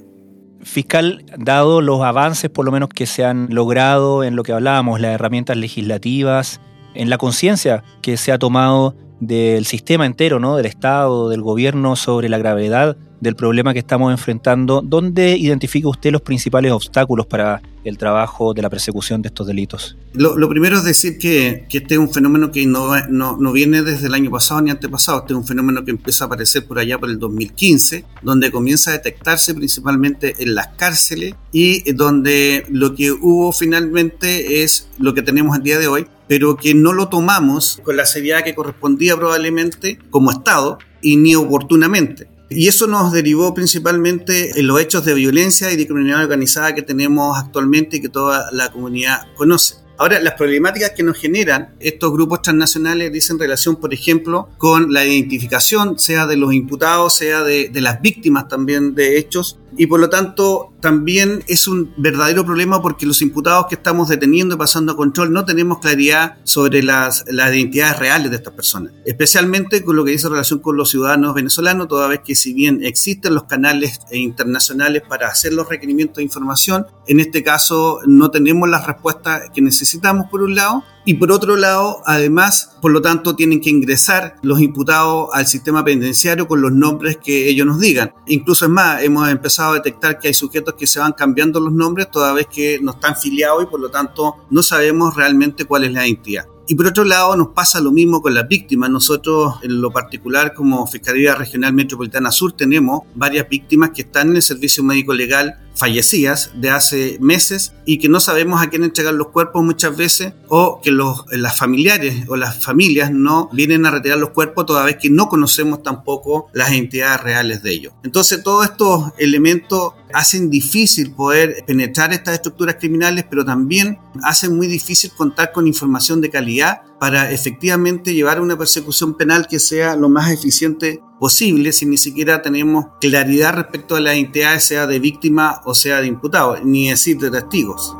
Fiscal, 0.61 1.23
dado 1.37 1.81
los 1.81 2.01
avances 2.01 2.49
por 2.49 2.65
lo 2.65 2.71
menos 2.71 2.89
que 2.89 3.05
se 3.05 3.23
han 3.23 3.47
logrado 3.49 4.23
en 4.23 4.35
lo 4.35 4.43
que 4.43 4.51
hablábamos, 4.51 4.99
las 4.99 5.13
herramientas 5.13 5.57
legislativas, 5.57 6.59
en 6.93 7.09
la 7.09 7.17
conciencia 7.17 7.83
que 8.01 8.17
se 8.17 8.31
ha 8.31 8.39
tomado 8.39 8.95
del 9.19 9.65
sistema 9.65 10.05
entero, 10.05 10.39
¿no? 10.39 10.55
del 10.55 10.65
Estado, 10.65 11.29
del 11.29 11.41
gobierno 11.41 11.95
sobre 11.95 12.29
la 12.29 12.37
gravedad 12.37 12.97
del 13.19 13.35
problema 13.35 13.73
que 13.73 13.79
estamos 13.79 14.11
enfrentando, 14.11 14.81
¿dónde 14.83 15.37
identifica 15.37 15.87
usted 15.87 16.11
los 16.11 16.21
principales 16.21 16.71
obstáculos 16.71 17.25
para 17.25 17.61
el 17.83 17.97
trabajo 17.97 18.53
de 18.53 18.61
la 18.61 18.69
persecución 18.69 19.21
de 19.21 19.27
estos 19.27 19.47
delitos? 19.47 19.97
Lo, 20.13 20.49
primero 20.49 20.77
es 20.77 20.83
decir 20.83 21.17
que, 21.17 21.65
este 21.71 21.93
es 21.93 21.99
un 21.99 22.11
fenómeno 22.11 22.51
que 22.51 22.65
no, 22.65 22.95
no, 23.07 23.51
viene 23.51 23.81
desde 23.81 24.07
el 24.07 24.13
año 24.13 24.31
pasado 24.31 24.61
ni 24.61 24.71
antepasado, 24.71 25.19
este 25.19 25.33
es 25.33 25.37
un 25.37 25.45
fenómeno 25.45 25.83
que 25.83 25.91
empieza 25.91 26.25
a 26.25 26.27
aparecer 26.27 26.65
por 26.65 26.79
allá 26.79 26.97
por 26.97 27.09
el 27.09 27.19
2015, 27.19 28.05
donde 28.21 28.51
comienza 28.51 28.91
a 28.91 28.93
detectarse 28.93 29.53
principalmente 29.53 30.35
en 30.39 30.55
las 30.55 30.67
cárceles 30.69 31.35
y 31.51 31.91
donde 31.93 32.65
lo 32.69 32.95
que 32.95 33.11
hubo 33.11 33.51
finalmente 33.51 34.63
es 34.63 34.89
lo 34.97 35.13
que 35.13 35.21
tenemos 35.21 35.57
el 35.57 35.63
día 35.63 35.79
de 35.79 35.87
hoy, 35.87 36.07
pero 36.27 36.57
que 36.57 36.73
no 36.73 36.93
lo 36.93 37.09
tomamos 37.09 37.79
con 37.83 37.97
la 37.97 38.05
seriedad 38.05 38.43
que 38.43 38.55
correspondía 38.55 39.15
probablemente 39.15 39.99
como 40.09 40.31
Estado 40.31 40.77
y 41.01 41.17
ni 41.17 41.35
oportunamente. 41.35 42.27
Y 42.49 42.67
eso 42.67 42.87
nos 42.87 43.11
derivó 43.11 43.53
principalmente 43.53 44.59
en 44.59 44.67
los 44.67 44.81
hechos 44.81 45.05
de 45.05 45.13
violencia 45.13 45.71
y 45.71 45.75
de 45.75 45.85
criminalidad 45.85 46.23
organizada 46.23 46.73
que 46.73 46.81
tenemos 46.81 47.37
actualmente 47.37 47.97
y 47.97 48.01
que 48.01 48.09
toda 48.09 48.51
la 48.51 48.71
comunidad 48.71 49.27
conoce. 49.35 49.75
Ahora, 49.99 50.19
las 50.21 50.35
problemáticas 50.35 50.91
que 50.91 51.03
nos 51.03 51.17
generan 51.17 51.75
estos 51.79 52.13
grupos 52.13 52.41
transnacionales 52.41 53.11
dicen 53.11 53.37
relación, 53.37 53.75
por 53.75 53.93
ejemplo, 53.93 54.47
con 54.57 54.93
la 54.93 55.05
identificación, 55.05 55.99
sea 55.99 56.25
de 56.25 56.37
los 56.37 56.53
imputados, 56.53 57.17
sea 57.17 57.43
de, 57.43 57.67
de 57.67 57.81
las 57.81 58.01
víctimas 58.01 58.47
también 58.47 58.95
de 58.95 59.17
hechos, 59.17 59.59
y 59.77 59.87
por 59.87 59.99
lo 59.99 60.09
tanto 60.09 60.73
también 60.81 61.43
es 61.47 61.67
un 61.67 61.93
verdadero 61.97 62.45
problema 62.45 62.81
porque 62.81 63.05
los 63.05 63.21
imputados 63.21 63.67
que 63.67 63.75
estamos 63.75 64.09
deteniendo 64.09 64.55
y 64.55 64.57
pasando 64.57 64.93
a 64.93 64.95
control 64.95 65.33
no 65.33 65.45
tenemos 65.45 65.79
claridad 65.79 66.37
sobre 66.43 66.83
las, 66.83 67.25
las 67.27 67.53
identidades 67.53 67.99
reales 67.99 68.31
de 68.31 68.37
estas 68.37 68.53
personas, 68.53 68.93
especialmente 69.05 69.83
con 69.83 69.95
lo 69.95 70.05
que 70.05 70.11
dice 70.11 70.29
relación 70.29 70.59
con 70.59 70.77
los 70.77 70.89
ciudadanos 70.89 71.33
venezolanos, 71.33 71.87
toda 71.87 72.07
vez 72.07 72.21
que 72.25 72.35
si 72.35 72.53
bien 72.53 72.83
existen 72.83 73.33
los 73.33 73.43
canales 73.43 73.99
internacionales 74.11 75.03
para 75.07 75.27
hacer 75.27 75.53
los 75.53 75.67
requerimientos 75.67 76.17
de 76.17 76.23
información, 76.23 76.87
en 77.07 77.19
este 77.19 77.43
caso 77.43 77.99
no 78.05 78.31
tenemos 78.31 78.69
las 78.69 78.87
respuestas 78.87 79.49
que 79.53 79.61
necesitamos 79.61 80.27
por 80.29 80.41
un 80.41 80.55
lado 80.55 80.83
y 81.05 81.15
por 81.15 81.31
otro 81.31 81.55
lado, 81.55 82.01
además, 82.05 82.77
por 82.81 82.91
lo 82.91 83.01
tanto, 83.01 83.35
tienen 83.35 83.61
que 83.61 83.69
ingresar 83.69 84.35
los 84.41 84.61
imputados 84.61 85.29
al 85.33 85.47
sistema 85.47 85.83
penitenciario 85.83 86.47
con 86.47 86.61
los 86.61 86.71
nombres 86.71 87.17
que 87.17 87.49
ellos 87.49 87.65
nos 87.65 87.79
digan. 87.79 88.13
Incluso 88.27 88.65
es 88.65 88.71
más, 88.71 89.01
hemos 89.03 89.27
empezado 89.29 89.71
a 89.71 89.75
detectar 89.75 90.19
que 90.19 90.27
hay 90.27 90.33
sujetos 90.33 90.75
que 90.75 90.87
se 90.87 90.99
van 90.99 91.13
cambiando 91.13 91.59
los 91.59 91.73
nombres 91.73 92.11
toda 92.11 92.33
vez 92.33 92.47
que 92.47 92.79
no 92.81 92.91
están 92.91 93.15
filiados 93.15 93.63
y 93.63 93.65
por 93.67 93.79
lo 93.79 93.89
tanto 93.89 94.35
no 94.49 94.61
sabemos 94.61 95.15
realmente 95.15 95.65
cuál 95.65 95.85
es 95.85 95.93
la 95.93 96.05
identidad. 96.05 96.45
Y 96.67 96.75
por 96.75 96.85
otro 96.85 97.03
lado, 97.03 97.35
nos 97.35 97.47
pasa 97.47 97.81
lo 97.81 97.91
mismo 97.91 98.21
con 98.21 98.35
las 98.35 98.47
víctimas. 98.47 98.91
Nosotros, 98.91 99.55
en 99.63 99.81
lo 99.81 99.89
particular, 99.89 100.53
como 100.53 100.85
Fiscalía 100.85 101.33
Regional 101.33 101.73
Metropolitana 101.73 102.31
Sur, 102.31 102.51
tenemos 102.51 103.01
varias 103.15 103.49
víctimas 103.49 103.89
que 103.89 104.03
están 104.03 104.29
en 104.29 104.35
el 104.35 104.43
servicio 104.43 104.83
médico 104.83 105.11
legal 105.15 105.57
fallecidas 105.75 106.51
de 106.55 106.69
hace 106.69 107.17
meses 107.21 107.73
y 107.85 107.99
que 107.99 108.09
no 108.09 108.19
sabemos 108.19 108.61
a 108.61 108.69
quién 108.69 108.83
entregar 108.83 109.13
los 109.13 109.29
cuerpos 109.29 109.63
muchas 109.63 109.95
veces 109.95 110.33
o 110.47 110.81
que 110.81 110.91
los, 110.91 111.25
las 111.31 111.57
familiares 111.57 112.25
o 112.27 112.35
las 112.35 112.63
familias 112.63 113.11
no 113.11 113.49
vienen 113.53 113.85
a 113.85 113.91
retirar 113.91 114.17
los 114.17 114.31
cuerpos 114.31 114.65
toda 114.65 114.83
vez 114.83 114.97
que 114.97 115.09
no 115.09 115.29
conocemos 115.29 115.81
tampoco 115.83 116.47
las 116.53 116.71
entidades 116.71 117.21
reales 117.21 117.63
de 117.63 117.71
ellos. 117.71 117.93
Entonces 118.03 118.43
todos 118.43 118.65
estos 118.65 119.11
elementos 119.17 119.93
hacen 120.13 120.49
difícil 120.49 121.13
poder 121.13 121.63
penetrar 121.65 122.13
estas 122.13 122.35
estructuras 122.35 122.75
criminales, 122.79 123.25
pero 123.29 123.45
también 123.45 123.99
hacen 124.23 124.55
muy 124.55 124.67
difícil 124.67 125.11
contar 125.15 125.51
con 125.51 125.67
información 125.67 126.21
de 126.21 126.29
calidad 126.29 126.81
para 126.99 127.31
efectivamente 127.31 128.13
llevar 128.13 128.41
una 128.41 128.57
persecución 128.57 129.15
penal 129.15 129.47
que 129.47 129.59
sea 129.59 129.95
lo 129.95 130.09
más 130.09 130.31
eficiente 130.31 131.01
posible 131.19 131.71
si 131.71 131.85
ni 131.85 131.97
siquiera 131.97 132.41
tenemos 132.41 132.85
claridad 132.99 133.53
respecto 133.53 133.95
a 133.95 133.99
la 133.99 134.15
identidad, 134.15 134.57
sea 134.59 134.87
de 134.87 134.99
víctima 134.99 135.61
o 135.65 135.75
sea 135.75 136.01
de 136.01 136.07
imputado, 136.07 136.57
ni 136.63 136.89
decir 136.89 137.17
de 137.19 137.29
testigos. 137.29 137.93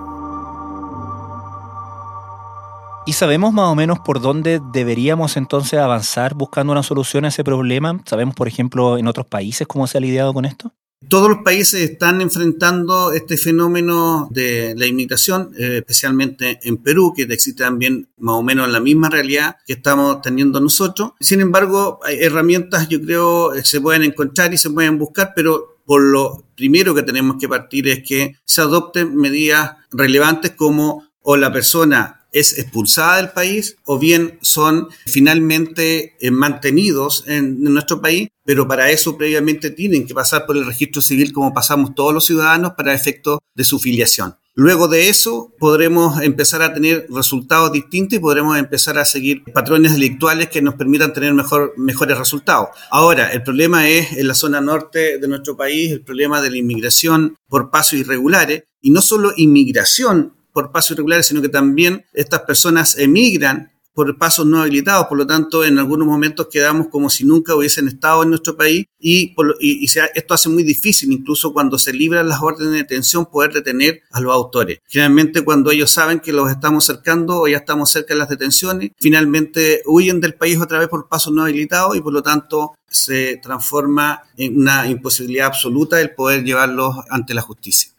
¿Y 3.06 3.14
sabemos 3.14 3.54
más 3.54 3.70
o 3.70 3.76
menos 3.76 4.00
por 4.00 4.22
dónde 4.22 4.62
deberíamos 4.72 5.36
entonces 5.36 5.80
avanzar 5.80 6.36
buscando 6.36 6.72
una 6.72 6.84
solución 6.84 7.26
a 7.26 7.30
ese 7.30 7.44
problema? 7.44 8.00
¿Sabemos, 8.06 8.36
por 8.36 8.48
ejemplo, 8.48 8.98
en 8.98 9.08
otros 9.08 9.26
países 9.26 9.68
cómo 9.68 9.88
se 9.88 9.98
ha 9.98 10.02
lidiado 10.02 10.34
con 10.34 10.46
esto? 10.46 10.72
Todos 11.08 11.30
los 11.30 11.40
países 11.44 11.82
están 11.82 12.22
enfrentando 12.22 13.14
este 13.14 13.38
fenómeno 13.38 14.28
de 14.32 14.76
la 14.78 14.86
inmigración, 14.86 15.54
eh, 15.58 15.78
especialmente 15.78 16.60
en 16.64 16.78
Perú, 16.78 17.14
que 17.16 17.24
existe 17.24 17.64
también 17.64 18.10
más 18.18 18.36
o 18.36 18.44
menos 18.44 18.70
la 18.70 18.82
misma 18.82 19.10
realidad 19.10 19.56
que 19.66 19.74
estamos 19.74 20.22
teniendo 20.22 20.60
nosotros. 20.60 21.14
Sin 21.20 21.40
embargo, 21.40 22.00
hay 22.04 22.18
herramientas, 22.20 22.90
yo 22.90 23.02
creo, 23.02 23.54
eh, 23.54 23.64
se 23.64 23.80
pueden 23.80 24.04
encontrar 24.04 24.54
y 24.54 24.58
se 24.58 24.70
pueden 24.70 25.00
buscar, 25.00 25.32
pero 25.36 25.80
por 25.86 26.02
lo 26.02 26.44
primero 26.56 26.94
que 26.94 27.04
tenemos 27.04 27.38
que 27.40 27.48
partir 27.48 27.88
es 27.88 28.04
que 28.08 28.36
se 28.44 28.62
adopten 28.62 29.16
medidas 29.16 29.78
relevantes 29.92 30.52
como 30.52 31.10
o 31.22 31.38
la 31.38 31.52
persona 31.52 32.19
es 32.32 32.58
expulsada 32.58 33.18
del 33.18 33.30
país 33.30 33.78
o 33.86 33.98
bien 33.98 34.38
son 34.42 34.90
finalmente 35.06 36.16
eh, 36.20 36.32
mantenidos 36.32 37.24
en, 37.28 37.62
nuestro 37.62 38.02
país, 38.02 38.30
pero 38.46 38.68
para 38.68 38.90
eso 38.90 39.18
previamente 39.18 39.72
tienen 39.72 40.08
que 40.08 40.14
pasar 40.14 40.46
por 40.46 40.58
el 40.58 40.66
registro 40.66 41.02
civil 41.02 41.34
como 41.34 41.54
pasamos 41.54 41.96
todos 41.96 42.14
los 42.14 42.26
ciudadanos 42.26 42.74
para 42.74 42.94
efecto 42.94 43.40
de 43.56 43.64
su 43.64 43.80
filiación. 43.80 44.36
Luego 44.56 44.90
de 44.90 45.08
eso 45.08 45.54
podremos 45.58 46.22
empezar 46.22 46.62
a 46.62 46.74
tener 46.74 47.08
resultados 47.10 47.72
distintos 47.72 48.18
y 48.18 48.20
podremos 48.20 48.58
empezar 48.58 48.98
a 48.98 49.06
seguir 49.06 49.44
patrones 49.54 49.94
delictuales 49.94 50.50
que 50.50 50.62
nos 50.62 50.76
permitan 50.76 51.14
tener 51.14 51.34
mejor, 51.34 51.74
mejores 51.78 52.18
resultados. 52.18 52.70
Ahora, 52.92 53.32
el 53.32 53.42
problema 53.42 53.88
es 53.88 54.12
en 54.18 54.28
la 54.28 54.34
zona 54.34 54.60
norte 54.60 55.18
de 55.18 55.28
nuestro 55.30 55.56
país, 55.56 55.92
el 55.92 56.02
problema 56.02 56.42
de 56.42 56.50
la 56.50 56.58
inmigración 56.58 57.38
por 57.48 57.70
pasos 57.70 58.00
irregulares, 58.00 58.64
y 58.82 58.92
no 58.92 59.02
solo 59.02 59.32
inmigración 59.38 60.34
por 60.54 60.72
pasos 60.72 60.92
irregulares, 60.92 61.28
sino 61.28 61.42
que 61.42 61.50
también 61.50 62.06
estas 62.14 62.42
personas 62.42 62.98
emigran 62.98 63.72
por 64.00 64.18
pasos 64.18 64.46
no 64.46 64.62
habilitados, 64.62 65.08
por 65.08 65.18
lo 65.18 65.28
tanto 65.28 65.66
en 65.66 65.78
algunos 65.78 66.08
momentos 66.08 66.48
quedamos 66.50 66.88
como 66.88 67.10
si 67.10 67.26
nunca 67.26 67.54
hubiesen 67.54 67.90
estado 67.90 68.24
en 68.24 68.30
nuestro 68.30 68.56
país 68.56 68.86
y, 68.98 69.36
y, 69.60 69.86
esto 70.16 70.34
hace 70.34 70.48
muy 70.48 70.64
difícil 70.64 71.12
incluso 71.12 71.52
cuando 71.52 71.78
se 71.78 71.92
libran 71.92 72.30
las 72.30 72.42
órdenes 72.42 72.72
de 72.72 72.78
detención 72.78 73.26
poder 73.26 73.52
detener 73.52 74.04
a 74.12 74.22
los 74.22 74.34
autores. 74.34 74.80
Generalmente 74.88 75.42
cuando 75.42 75.72
ellos 75.72 75.92
saben 75.92 76.22
que 76.22 76.32
los 76.32 76.50
estamos 76.50 76.86
cercando 76.86 77.42
o 77.42 77.48
ya 77.50 77.58
estamos 77.58 77.92
cerca 77.92 78.14
de 78.14 78.20
las 78.20 78.30
detenciones, 78.30 78.92
finalmente 79.02 79.82
huyen 79.86 80.22
del 80.22 80.36
país 80.36 80.62
otra 80.62 80.80
vez 80.80 80.88
por 80.88 81.10
pasos 81.10 81.34
no 81.34 81.42
habilitados 81.42 81.98
y 81.98 82.02
por 82.02 82.14
lo 82.14 82.24
tanto 82.24 82.76
se 82.88 83.36
transforma 83.44 84.24
en 84.38 84.60
una 84.60 84.88
imposibilidad 84.88 85.48
absoluta 85.48 86.00
el 86.00 86.12
poder 86.16 86.46
llevarlos 86.46 86.96
ante 87.10 87.34
la 87.34 87.42
justicia. 87.42 87.92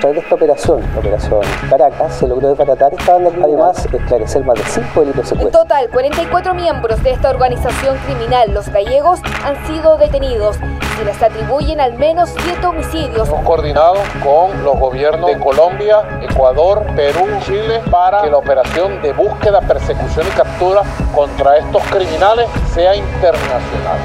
Través 0.00 0.16
de 0.16 0.22
esta 0.22 0.34
operación, 0.34 0.80
la 0.94 1.00
operación 1.00 1.40
Caracas, 1.68 2.14
se 2.14 2.26
logró 2.26 2.48
desbaratar 2.48 2.92
esta 2.94 3.14
banda 3.14 3.30
además 3.42 3.86
esclarecer 3.92 4.44
más 4.44 4.56
de 4.56 4.64
cinco 4.64 5.00
delitos 5.00 5.28
secuestros. 5.28 5.62
En 5.62 5.68
total, 5.68 5.90
44 5.90 6.54
miembros 6.54 7.02
de 7.02 7.10
esta 7.10 7.30
organización 7.30 7.96
criminal, 8.06 8.52
los 8.52 8.68
gallegos, 8.70 9.20
han 9.44 9.66
sido 9.66 9.98
detenidos 9.98 10.56
y 11.00 11.04
les 11.04 11.22
atribuyen 11.22 11.80
al 11.80 11.94
menos 11.98 12.30
siete 12.42 12.66
homicidios. 12.66 13.28
Hemos 13.28 13.44
coordinado 13.44 13.96
con 14.24 14.64
los 14.64 14.78
gobiernos 14.78 15.30
de 15.30 15.38
Colombia, 15.38 16.02
Ecuador, 16.22 16.84
Perú, 16.96 17.26
Chile 17.44 17.80
para 17.90 18.22
que 18.22 18.30
la 18.30 18.38
operación 18.38 19.00
de 19.02 19.12
búsqueda, 19.12 19.60
persecución 19.60 20.26
y 20.26 20.36
captura 20.36 20.82
contra 21.14 21.58
estos 21.58 21.82
criminales 21.84 22.48
sea 22.72 22.94
internacional. 22.94 23.98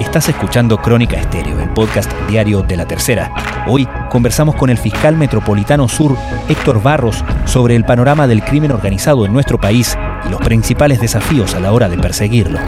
Estás 0.00 0.28
escuchando 0.28 0.76
Crónica 0.78 1.16
Estéreo, 1.16 1.58
el 1.60 1.70
podcast 1.70 2.12
diario 2.28 2.62
de 2.62 2.76
la 2.76 2.86
tercera. 2.86 3.32
Hoy 3.66 3.88
conversamos 4.14 4.54
con 4.54 4.70
el 4.70 4.78
fiscal 4.78 5.16
metropolitano 5.16 5.88
sur, 5.88 6.16
Héctor 6.48 6.80
Barros, 6.80 7.24
sobre 7.46 7.74
el 7.74 7.84
panorama 7.84 8.28
del 8.28 8.44
crimen 8.44 8.70
organizado 8.70 9.26
en 9.26 9.32
nuestro 9.32 9.60
país 9.60 9.98
y 10.24 10.30
los 10.30 10.40
principales 10.40 11.00
desafíos 11.00 11.56
a 11.56 11.58
la 11.58 11.72
hora 11.72 11.88
de 11.88 11.98
perseguirlo. 11.98 12.60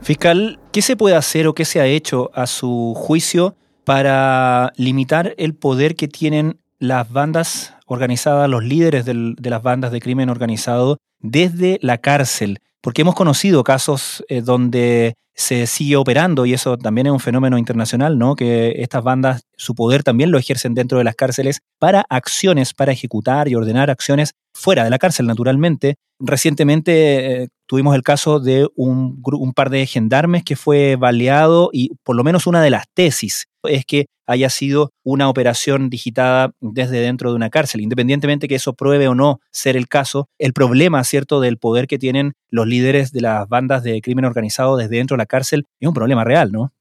Fiscal, 0.00 0.58
¿qué 0.72 0.82
se 0.82 0.96
puede 0.96 1.14
hacer 1.14 1.46
o 1.46 1.54
qué 1.54 1.64
se 1.64 1.80
ha 1.80 1.86
hecho 1.86 2.32
a 2.34 2.48
su 2.48 2.92
juicio 2.96 3.54
para 3.84 4.72
limitar 4.74 5.36
el 5.38 5.54
poder 5.54 5.94
que 5.94 6.08
tienen 6.08 6.58
las 6.80 7.08
bandas 7.08 7.74
organizadas, 7.86 8.50
los 8.50 8.64
líderes 8.64 9.04
de 9.04 9.36
las 9.48 9.62
bandas 9.62 9.92
de 9.92 10.00
crimen 10.00 10.28
organizado 10.28 10.98
desde 11.20 11.78
la 11.82 11.98
cárcel? 11.98 12.58
Porque 12.82 13.02
hemos 13.02 13.14
conocido 13.14 13.64
casos 13.64 14.24
eh, 14.28 14.42
donde 14.42 15.14
se 15.34 15.66
sigue 15.66 15.96
operando 15.96 16.44
y 16.44 16.52
eso 16.52 16.76
también 16.76 17.06
es 17.06 17.12
un 17.12 17.20
fenómeno 17.20 17.56
internacional, 17.56 18.18
¿no? 18.18 18.34
Que 18.36 18.74
estas 18.82 19.02
bandas 19.02 19.42
su 19.56 19.74
poder 19.74 20.02
también 20.02 20.30
lo 20.30 20.38
ejercen 20.38 20.74
dentro 20.74 20.98
de 20.98 21.04
las 21.04 21.14
cárceles 21.14 21.60
para 21.78 22.04
acciones, 22.10 22.74
para 22.74 22.92
ejecutar 22.92 23.48
y 23.48 23.54
ordenar 23.54 23.90
acciones 23.90 24.32
fuera 24.52 24.84
de 24.84 24.90
la 24.90 24.98
cárcel, 24.98 25.26
naturalmente. 25.26 25.94
Recientemente 26.20 27.42
eh, 27.42 27.48
tuvimos 27.66 27.94
el 27.94 28.02
caso 28.02 28.40
de 28.40 28.68
un, 28.76 29.22
un, 29.24 29.52
par 29.52 29.70
de 29.70 29.86
gendarmes 29.86 30.44
que 30.44 30.56
fue 30.56 30.96
baleado 30.96 31.70
y 31.72 31.92
por 32.04 32.16
lo 32.16 32.24
menos 32.24 32.46
una 32.46 32.60
de 32.60 32.70
las 32.70 32.84
tesis 32.94 33.46
es 33.64 33.84
que 33.84 34.06
haya 34.26 34.50
sido 34.50 34.90
una 35.04 35.28
operación 35.28 35.90
digitada 35.90 36.52
desde 36.60 37.00
dentro 37.00 37.30
de 37.30 37.36
una 37.36 37.50
cárcel. 37.50 37.80
Independientemente 37.80 38.48
que 38.48 38.54
eso 38.54 38.72
pruebe 38.74 39.08
o 39.08 39.14
no 39.14 39.40
ser 39.50 39.76
el 39.76 39.88
caso, 39.88 40.28
el 40.38 40.52
problema, 40.52 41.02
¿cierto?, 41.04 41.40
del 41.40 41.58
poder 41.58 41.86
que 41.86 41.98
tienen 41.98 42.32
los 42.50 42.66
líderes 42.66 43.12
de 43.12 43.20
las 43.20 43.48
bandas 43.48 43.82
de 43.82 44.00
crimen 44.00 44.24
organizado 44.24 44.76
desde 44.76 44.96
dentro 44.96 45.16
de 45.16 45.18
la 45.18 45.26
cárcel 45.26 45.66
es 45.80 45.88
un 45.88 45.94
problema 45.94 46.24
real, 46.24 46.52
¿no? 46.52 46.72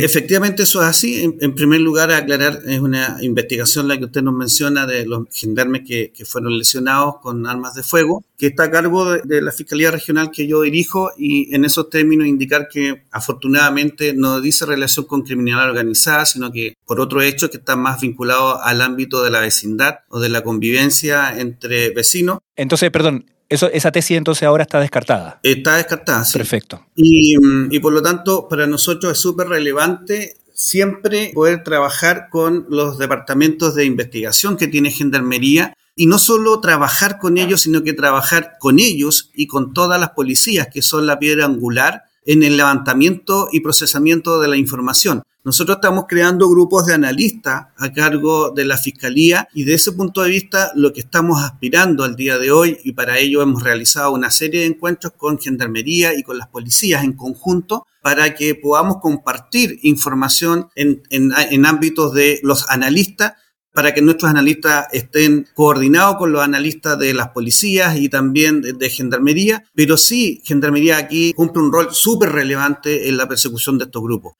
Efectivamente, 0.00 0.62
eso 0.62 0.80
es 0.80 0.86
así. 0.86 1.36
En, 1.40 1.54
primer 1.56 1.80
lugar, 1.80 2.12
aclarar, 2.12 2.60
es 2.66 2.78
una 2.78 3.18
investigación 3.20 3.88
la 3.88 3.98
que 3.98 4.04
usted 4.04 4.22
nos 4.22 4.32
menciona 4.32 4.86
de 4.86 5.04
los 5.04 5.26
gendarmes 5.32 5.82
que, 5.86 6.12
fueron 6.24 6.56
lesionados 6.56 7.16
con 7.20 7.46
armas 7.46 7.74
de 7.74 7.82
fuego, 7.82 8.24
que 8.36 8.46
está 8.46 8.64
a 8.64 8.70
cargo 8.70 9.16
de, 9.16 9.42
la 9.42 9.50
Fiscalía 9.50 9.90
Regional 9.90 10.30
que 10.30 10.46
yo 10.46 10.62
dirijo 10.62 11.10
y 11.18 11.52
en 11.54 11.64
esos 11.64 11.90
términos 11.90 12.28
indicar 12.28 12.68
que 12.68 13.02
afortunadamente 13.10 14.14
no 14.14 14.40
dice 14.40 14.66
relación 14.66 15.06
con 15.06 15.22
criminalidad 15.22 15.70
organizada, 15.70 16.26
sino 16.26 16.52
que 16.52 16.74
por 16.86 17.00
otro 17.00 17.20
hecho 17.20 17.50
que 17.50 17.56
está 17.56 17.74
más 17.74 18.00
vinculado 18.00 18.62
al 18.62 18.82
ámbito 18.82 19.24
de 19.24 19.30
la 19.30 19.40
vecindad 19.40 20.00
o 20.10 20.20
de 20.20 20.28
la 20.28 20.42
convivencia 20.42 21.38
entre 21.40 21.90
vecinos. 21.90 22.38
Entonces, 22.54 22.90
perdón, 22.90 23.24
eso, 23.48 23.70
esa 23.72 23.90
tesis 23.90 24.16
entonces 24.16 24.42
ahora 24.44 24.62
está 24.62 24.80
descartada. 24.80 25.40
Está 25.42 25.76
descartada, 25.76 26.24
sí. 26.24 26.36
Perfecto. 26.36 26.84
Y, 26.94 27.34
y 27.70 27.80
por 27.80 27.92
lo 27.92 28.02
tanto, 28.02 28.48
para 28.48 28.66
nosotros 28.66 29.12
es 29.12 29.18
súper 29.18 29.48
relevante 29.48 30.36
siempre 30.58 31.30
poder 31.34 31.62
trabajar 31.62 32.28
con 32.30 32.66
los 32.68 32.98
departamentos 32.98 33.76
de 33.76 33.84
investigación 33.84 34.56
que 34.56 34.66
tiene 34.66 34.90
Gendarmería 34.90 35.72
y 35.94 36.06
no 36.06 36.18
solo 36.18 36.60
trabajar 36.60 37.18
con 37.18 37.38
ellos, 37.38 37.62
sino 37.62 37.82
que 37.82 37.92
trabajar 37.92 38.54
con 38.58 38.80
ellos 38.80 39.30
y 39.34 39.46
con 39.46 39.72
todas 39.72 40.00
las 40.00 40.10
policías, 40.10 40.68
que 40.72 40.82
son 40.82 41.06
la 41.06 41.18
piedra 41.18 41.44
angular 41.44 42.02
en 42.26 42.42
el 42.42 42.56
levantamiento 42.56 43.48
y 43.52 43.60
procesamiento 43.60 44.40
de 44.40 44.48
la 44.48 44.56
información. 44.56 45.22
Nosotros 45.44 45.76
estamos 45.76 46.04
creando 46.08 46.48
grupos 46.50 46.86
de 46.86 46.94
analistas 46.94 47.68
a 47.76 47.92
cargo 47.92 48.50
de 48.50 48.64
la 48.64 48.76
Fiscalía 48.76 49.48
y 49.54 49.64
de 49.64 49.74
ese 49.74 49.92
punto 49.92 50.22
de 50.22 50.30
vista 50.30 50.72
lo 50.74 50.92
que 50.92 51.00
estamos 51.00 51.42
aspirando 51.42 52.04
al 52.04 52.16
día 52.16 52.38
de 52.38 52.50
hoy 52.50 52.78
y 52.84 52.92
para 52.92 53.18
ello 53.18 53.40
hemos 53.40 53.62
realizado 53.62 54.12
una 54.12 54.30
serie 54.30 54.60
de 54.60 54.66
encuentros 54.66 55.12
con 55.16 55.38
Gendarmería 55.38 56.14
y 56.14 56.22
con 56.22 56.38
las 56.38 56.48
policías 56.48 57.04
en 57.04 57.12
conjunto 57.12 57.86
para 58.02 58.34
que 58.34 58.54
podamos 58.54 58.98
compartir 59.00 59.78
información 59.82 60.68
en, 60.74 61.02
en 61.10 61.66
ámbitos 61.66 62.12
de 62.12 62.40
los 62.42 62.68
analistas 62.68 63.34
para 63.78 63.94
que 63.94 64.02
nuestros 64.02 64.28
analistas 64.28 64.86
estén 64.90 65.46
coordinados 65.54 66.16
con 66.16 66.32
los 66.32 66.42
analistas 66.42 66.98
de 66.98 67.14
las 67.14 67.28
policías 67.28 67.96
y 67.96 68.08
también 68.08 68.60
de, 68.60 68.90
Gendarmería, 68.90 69.64
pero 69.72 69.96
sí, 69.96 70.42
Gendarmería 70.44 70.96
aquí 70.96 71.32
cumple 71.32 71.62
un 71.62 71.72
rol 71.72 71.88
súper 71.92 72.30
relevante 72.30 73.08
en 73.08 73.16
la 73.16 73.28
persecución 73.28 73.78
de 73.78 73.84
estos 73.84 74.02
grupos. 74.02 74.32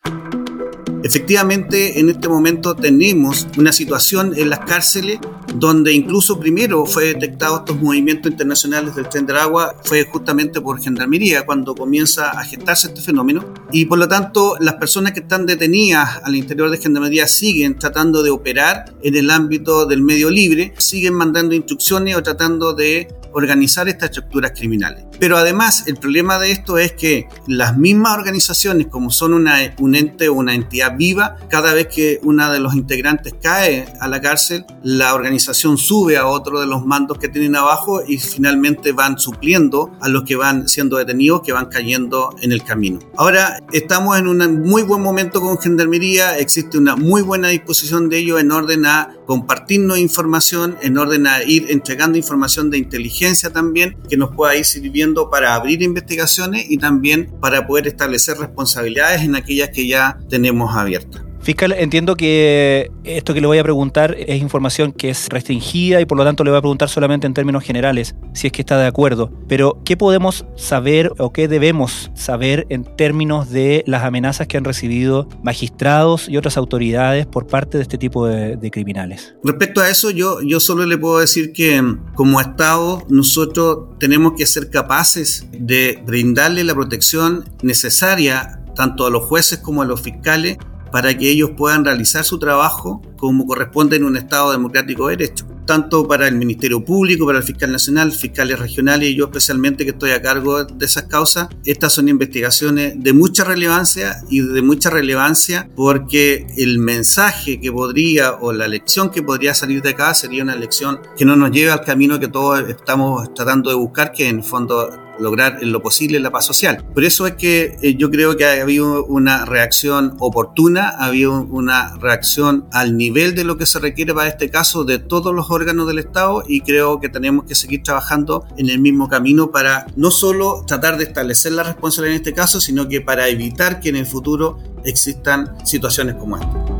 Efectivamente, 1.02 2.00
en 2.00 2.10
este 2.10 2.28
momento 2.28 2.74
tenemos 2.74 3.46
una 3.56 3.72
situación 3.72 4.32
en 4.36 4.50
las 4.50 4.60
cárceles 4.60 5.18
donde 5.54 5.92
incluso 5.92 6.38
primero 6.38 6.84
fue 6.86 7.14
detectado 7.14 7.58
estos 7.58 7.80
movimientos 7.80 8.30
internacionales 8.30 8.94
del 8.94 9.08
tren 9.08 9.26
del 9.26 9.36
agua, 9.36 9.76
fue 9.84 10.04
justamente 10.04 10.60
por 10.60 10.80
Gendarmería 10.80 11.46
cuando 11.46 11.74
comienza 11.74 12.30
a 12.30 12.44
gestarse 12.44 12.88
este 12.88 13.00
fenómeno. 13.00 13.54
Y 13.72 13.86
por 13.86 13.98
lo 13.98 14.08
tanto, 14.08 14.56
las 14.60 14.74
personas 14.74 15.12
que 15.12 15.20
están 15.20 15.46
detenidas 15.46 16.20
al 16.22 16.36
interior 16.36 16.70
de 16.70 16.78
Gendarmería 16.78 17.26
siguen 17.26 17.78
tratando 17.78 18.22
de 18.22 18.30
operar 18.30 18.92
en 19.02 19.16
el 19.16 19.30
ámbito 19.30 19.86
del 19.86 20.02
medio 20.02 20.30
libre, 20.30 20.74
siguen 20.78 21.14
mandando 21.14 21.54
instrucciones 21.54 22.16
o 22.16 22.22
tratando 22.22 22.74
de 22.74 23.08
organizar 23.32 23.88
estas 23.88 24.10
estructuras 24.10 24.52
criminales. 24.52 25.04
Pero 25.18 25.36
además, 25.36 25.84
el 25.86 25.96
problema 25.96 26.38
de 26.38 26.52
esto 26.52 26.78
es 26.78 26.92
que 26.92 27.28
las 27.46 27.76
mismas 27.76 28.16
organizaciones, 28.16 28.86
como 28.86 29.10
son 29.10 29.34
una, 29.34 29.58
un 29.78 29.94
ente 29.94 30.28
o 30.28 30.34
una 30.34 30.54
entidad 30.54 30.96
viva, 30.96 31.36
cada 31.48 31.74
vez 31.74 31.88
que 31.88 32.20
una 32.22 32.52
de 32.52 32.60
los 32.60 32.74
integrantes 32.74 33.34
cae 33.40 33.86
a 34.00 34.08
la 34.08 34.20
cárcel, 34.20 34.64
la 34.82 35.14
organización 35.14 35.78
sube 35.78 36.16
a 36.16 36.26
otro 36.26 36.60
de 36.60 36.66
los 36.66 36.84
mandos 36.86 37.18
que 37.18 37.28
tienen 37.28 37.56
abajo 37.56 38.02
y 38.06 38.18
finalmente 38.18 38.92
van 38.92 39.18
supliendo 39.18 39.92
a 40.00 40.08
los 40.08 40.24
que 40.24 40.36
van 40.36 40.68
siendo 40.68 40.96
detenidos, 40.96 41.42
que 41.42 41.52
van 41.52 41.66
cayendo 41.66 42.34
en 42.40 42.52
el 42.52 42.62
camino. 42.62 42.98
Ahora, 43.16 43.58
estamos 43.72 44.18
en 44.18 44.28
un 44.28 44.62
muy 44.62 44.82
buen 44.82 45.02
momento 45.02 45.40
con 45.40 45.58
Gendarmería, 45.58 46.38
existe 46.38 46.78
una 46.78 46.96
muy 46.96 47.22
buena 47.22 47.48
disposición 47.48 48.08
de 48.08 48.18
ellos 48.18 48.40
en 48.40 48.52
orden 48.52 48.86
a 48.86 49.17
compartirnos 49.28 49.98
información, 49.98 50.78
en 50.80 50.96
orden 50.96 51.26
a 51.26 51.42
ir 51.42 51.66
entregando 51.68 52.16
información 52.16 52.70
de 52.70 52.78
inteligencia 52.78 53.50
también, 53.50 53.94
que 54.08 54.16
nos 54.16 54.34
pueda 54.34 54.56
ir 54.56 54.64
sirviendo 54.64 55.28
para 55.28 55.54
abrir 55.54 55.82
investigaciones 55.82 56.64
y 56.70 56.78
también 56.78 57.30
para 57.38 57.66
poder 57.66 57.88
establecer 57.88 58.38
responsabilidades 58.38 59.20
en 59.20 59.36
aquellas 59.36 59.68
que 59.68 59.86
ya 59.86 60.18
tenemos 60.30 60.74
abiertas. 60.74 61.27
Fiscal, 61.48 61.72
entiendo 61.72 62.14
que 62.14 62.90
esto 63.04 63.32
que 63.32 63.40
le 63.40 63.46
voy 63.46 63.56
a 63.56 63.62
preguntar 63.62 64.14
es 64.18 64.38
información 64.38 64.92
que 64.92 65.08
es 65.08 65.30
restringida 65.30 65.98
y 65.98 66.04
por 66.04 66.18
lo 66.18 66.24
tanto 66.24 66.44
le 66.44 66.50
voy 66.50 66.58
a 66.58 66.60
preguntar 66.60 66.90
solamente 66.90 67.26
en 67.26 67.32
términos 67.32 67.64
generales, 67.64 68.14
si 68.34 68.48
es 68.48 68.52
que 68.52 68.60
está 68.60 68.76
de 68.76 68.86
acuerdo. 68.86 69.32
Pero, 69.48 69.80
¿qué 69.82 69.96
podemos 69.96 70.44
saber 70.56 71.10
o 71.16 71.32
qué 71.32 71.48
debemos 71.48 72.10
saber 72.14 72.66
en 72.68 72.84
términos 72.84 73.48
de 73.48 73.82
las 73.86 74.04
amenazas 74.04 74.46
que 74.46 74.58
han 74.58 74.64
recibido 74.64 75.26
magistrados 75.42 76.28
y 76.28 76.36
otras 76.36 76.58
autoridades 76.58 77.24
por 77.24 77.46
parte 77.46 77.78
de 77.78 77.82
este 77.82 77.96
tipo 77.96 78.26
de, 78.26 78.70
criminales? 78.70 79.34
Respecto 79.42 79.80
a 79.80 79.88
eso, 79.88 80.10
yo, 80.10 80.42
yo 80.42 80.60
solo 80.60 80.84
le 80.84 80.98
puedo 80.98 81.18
decir 81.18 81.54
que 81.54 81.82
como 82.14 82.42
Estado 82.42 83.06
nosotros 83.08 83.98
tenemos 83.98 84.34
que 84.36 84.44
ser 84.44 84.68
capaces 84.68 85.46
de 85.50 85.98
brindarle 86.04 86.62
la 86.62 86.74
protección 86.74 87.48
necesaria 87.62 88.60
tanto 88.76 89.06
a 89.06 89.10
los 89.10 89.24
jueces 89.24 89.60
como 89.60 89.80
a 89.80 89.86
los 89.86 90.02
fiscales 90.02 90.58
para 90.90 91.16
que 91.16 91.30
ellos 91.30 91.50
puedan 91.56 91.84
realizar 91.84 92.24
su 92.24 92.38
trabajo 92.38 93.02
como 93.16 93.46
corresponde 93.46 93.96
en 93.96 94.04
un 94.04 94.16
Estado 94.16 94.52
democrático 94.52 95.08
de 95.08 95.16
derecho. 95.16 95.46
Tanto 95.66 96.08
para 96.08 96.28
el 96.28 96.36
Ministerio 96.36 96.82
Público, 96.82 97.26
para 97.26 97.38
el 97.38 97.44
Fiscal 97.44 97.70
Nacional, 97.70 98.12
fiscales 98.12 98.58
regionales 98.58 99.10
y 99.10 99.16
yo 99.16 99.26
especialmente 99.26 99.84
que 99.84 99.90
estoy 99.90 100.12
a 100.12 100.22
cargo 100.22 100.64
de 100.64 100.86
esas 100.86 101.04
causas, 101.04 101.48
estas 101.64 101.92
son 101.92 102.08
investigaciones 102.08 102.94
de 102.96 103.12
mucha 103.12 103.44
relevancia 103.44 104.22
y 104.30 104.40
de 104.40 104.62
mucha 104.62 104.88
relevancia 104.88 105.68
porque 105.76 106.46
el 106.56 106.78
mensaje 106.78 107.60
que 107.60 107.70
podría 107.70 108.32
o 108.40 108.52
la 108.52 108.66
lección 108.66 109.10
que 109.10 109.22
podría 109.22 109.54
salir 109.54 109.82
de 109.82 109.90
acá 109.90 110.14
sería 110.14 110.42
una 110.42 110.56
lección 110.56 111.00
que 111.16 111.26
no 111.26 111.36
nos 111.36 111.50
lleve 111.50 111.70
al 111.70 111.84
camino 111.84 112.18
que 112.18 112.28
todos 112.28 112.66
estamos 112.68 113.34
tratando 113.34 113.68
de 113.68 113.76
buscar, 113.76 114.12
que 114.12 114.28
en 114.28 114.42
fondo 114.42 114.88
lograr 115.20 115.58
en 115.60 115.72
lo 115.72 115.82
posible 115.82 116.20
la 116.20 116.30
paz 116.30 116.46
social. 116.46 116.84
Por 116.94 117.04
eso 117.04 117.26
es 117.26 117.34
que 117.34 117.76
eh, 117.82 117.94
yo 117.96 118.10
creo 118.10 118.36
que 118.36 118.44
ha 118.44 118.62
habido 118.62 119.04
una 119.04 119.44
reacción 119.44 120.16
oportuna, 120.18 120.88
ha 120.88 121.06
habido 121.06 121.42
una 121.42 121.96
reacción 121.96 122.66
al 122.72 122.96
nivel 122.96 123.34
de 123.34 123.44
lo 123.44 123.56
que 123.56 123.66
se 123.66 123.78
requiere 123.78 124.14
para 124.14 124.28
este 124.28 124.50
caso 124.50 124.84
de 124.84 124.98
todos 124.98 125.34
los 125.34 125.50
órganos 125.50 125.86
del 125.86 125.98
Estado 125.98 126.42
y 126.46 126.60
creo 126.60 127.00
que 127.00 127.08
tenemos 127.08 127.44
que 127.44 127.54
seguir 127.54 127.82
trabajando 127.82 128.46
en 128.56 128.68
el 128.70 128.78
mismo 128.78 129.08
camino 129.08 129.50
para 129.50 129.86
no 129.96 130.10
solo 130.10 130.64
tratar 130.66 130.98
de 130.98 131.04
establecer 131.04 131.52
la 131.52 131.62
responsabilidad 131.62 132.16
en 132.16 132.22
este 132.22 132.34
caso, 132.34 132.60
sino 132.60 132.88
que 132.88 133.00
para 133.00 133.28
evitar 133.28 133.80
que 133.80 133.88
en 133.88 133.96
el 133.96 134.06
futuro 134.06 134.58
existan 134.84 135.54
situaciones 135.66 136.14
como 136.14 136.36
esta. 136.36 136.78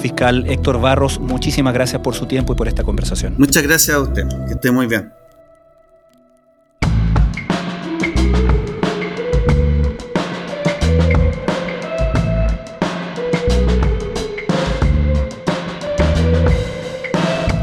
Fiscal 0.00 0.46
Héctor 0.48 0.80
Barros, 0.80 1.20
muchísimas 1.20 1.74
gracias 1.74 2.00
por 2.00 2.14
su 2.14 2.26
tiempo 2.26 2.54
y 2.54 2.56
por 2.56 2.68
esta 2.68 2.82
conversación. 2.82 3.34
Muchas 3.36 3.62
gracias 3.62 3.96
a 3.96 4.00
usted, 4.00 4.26
que 4.46 4.54
esté 4.54 4.70
muy 4.70 4.86
bien. 4.86 5.19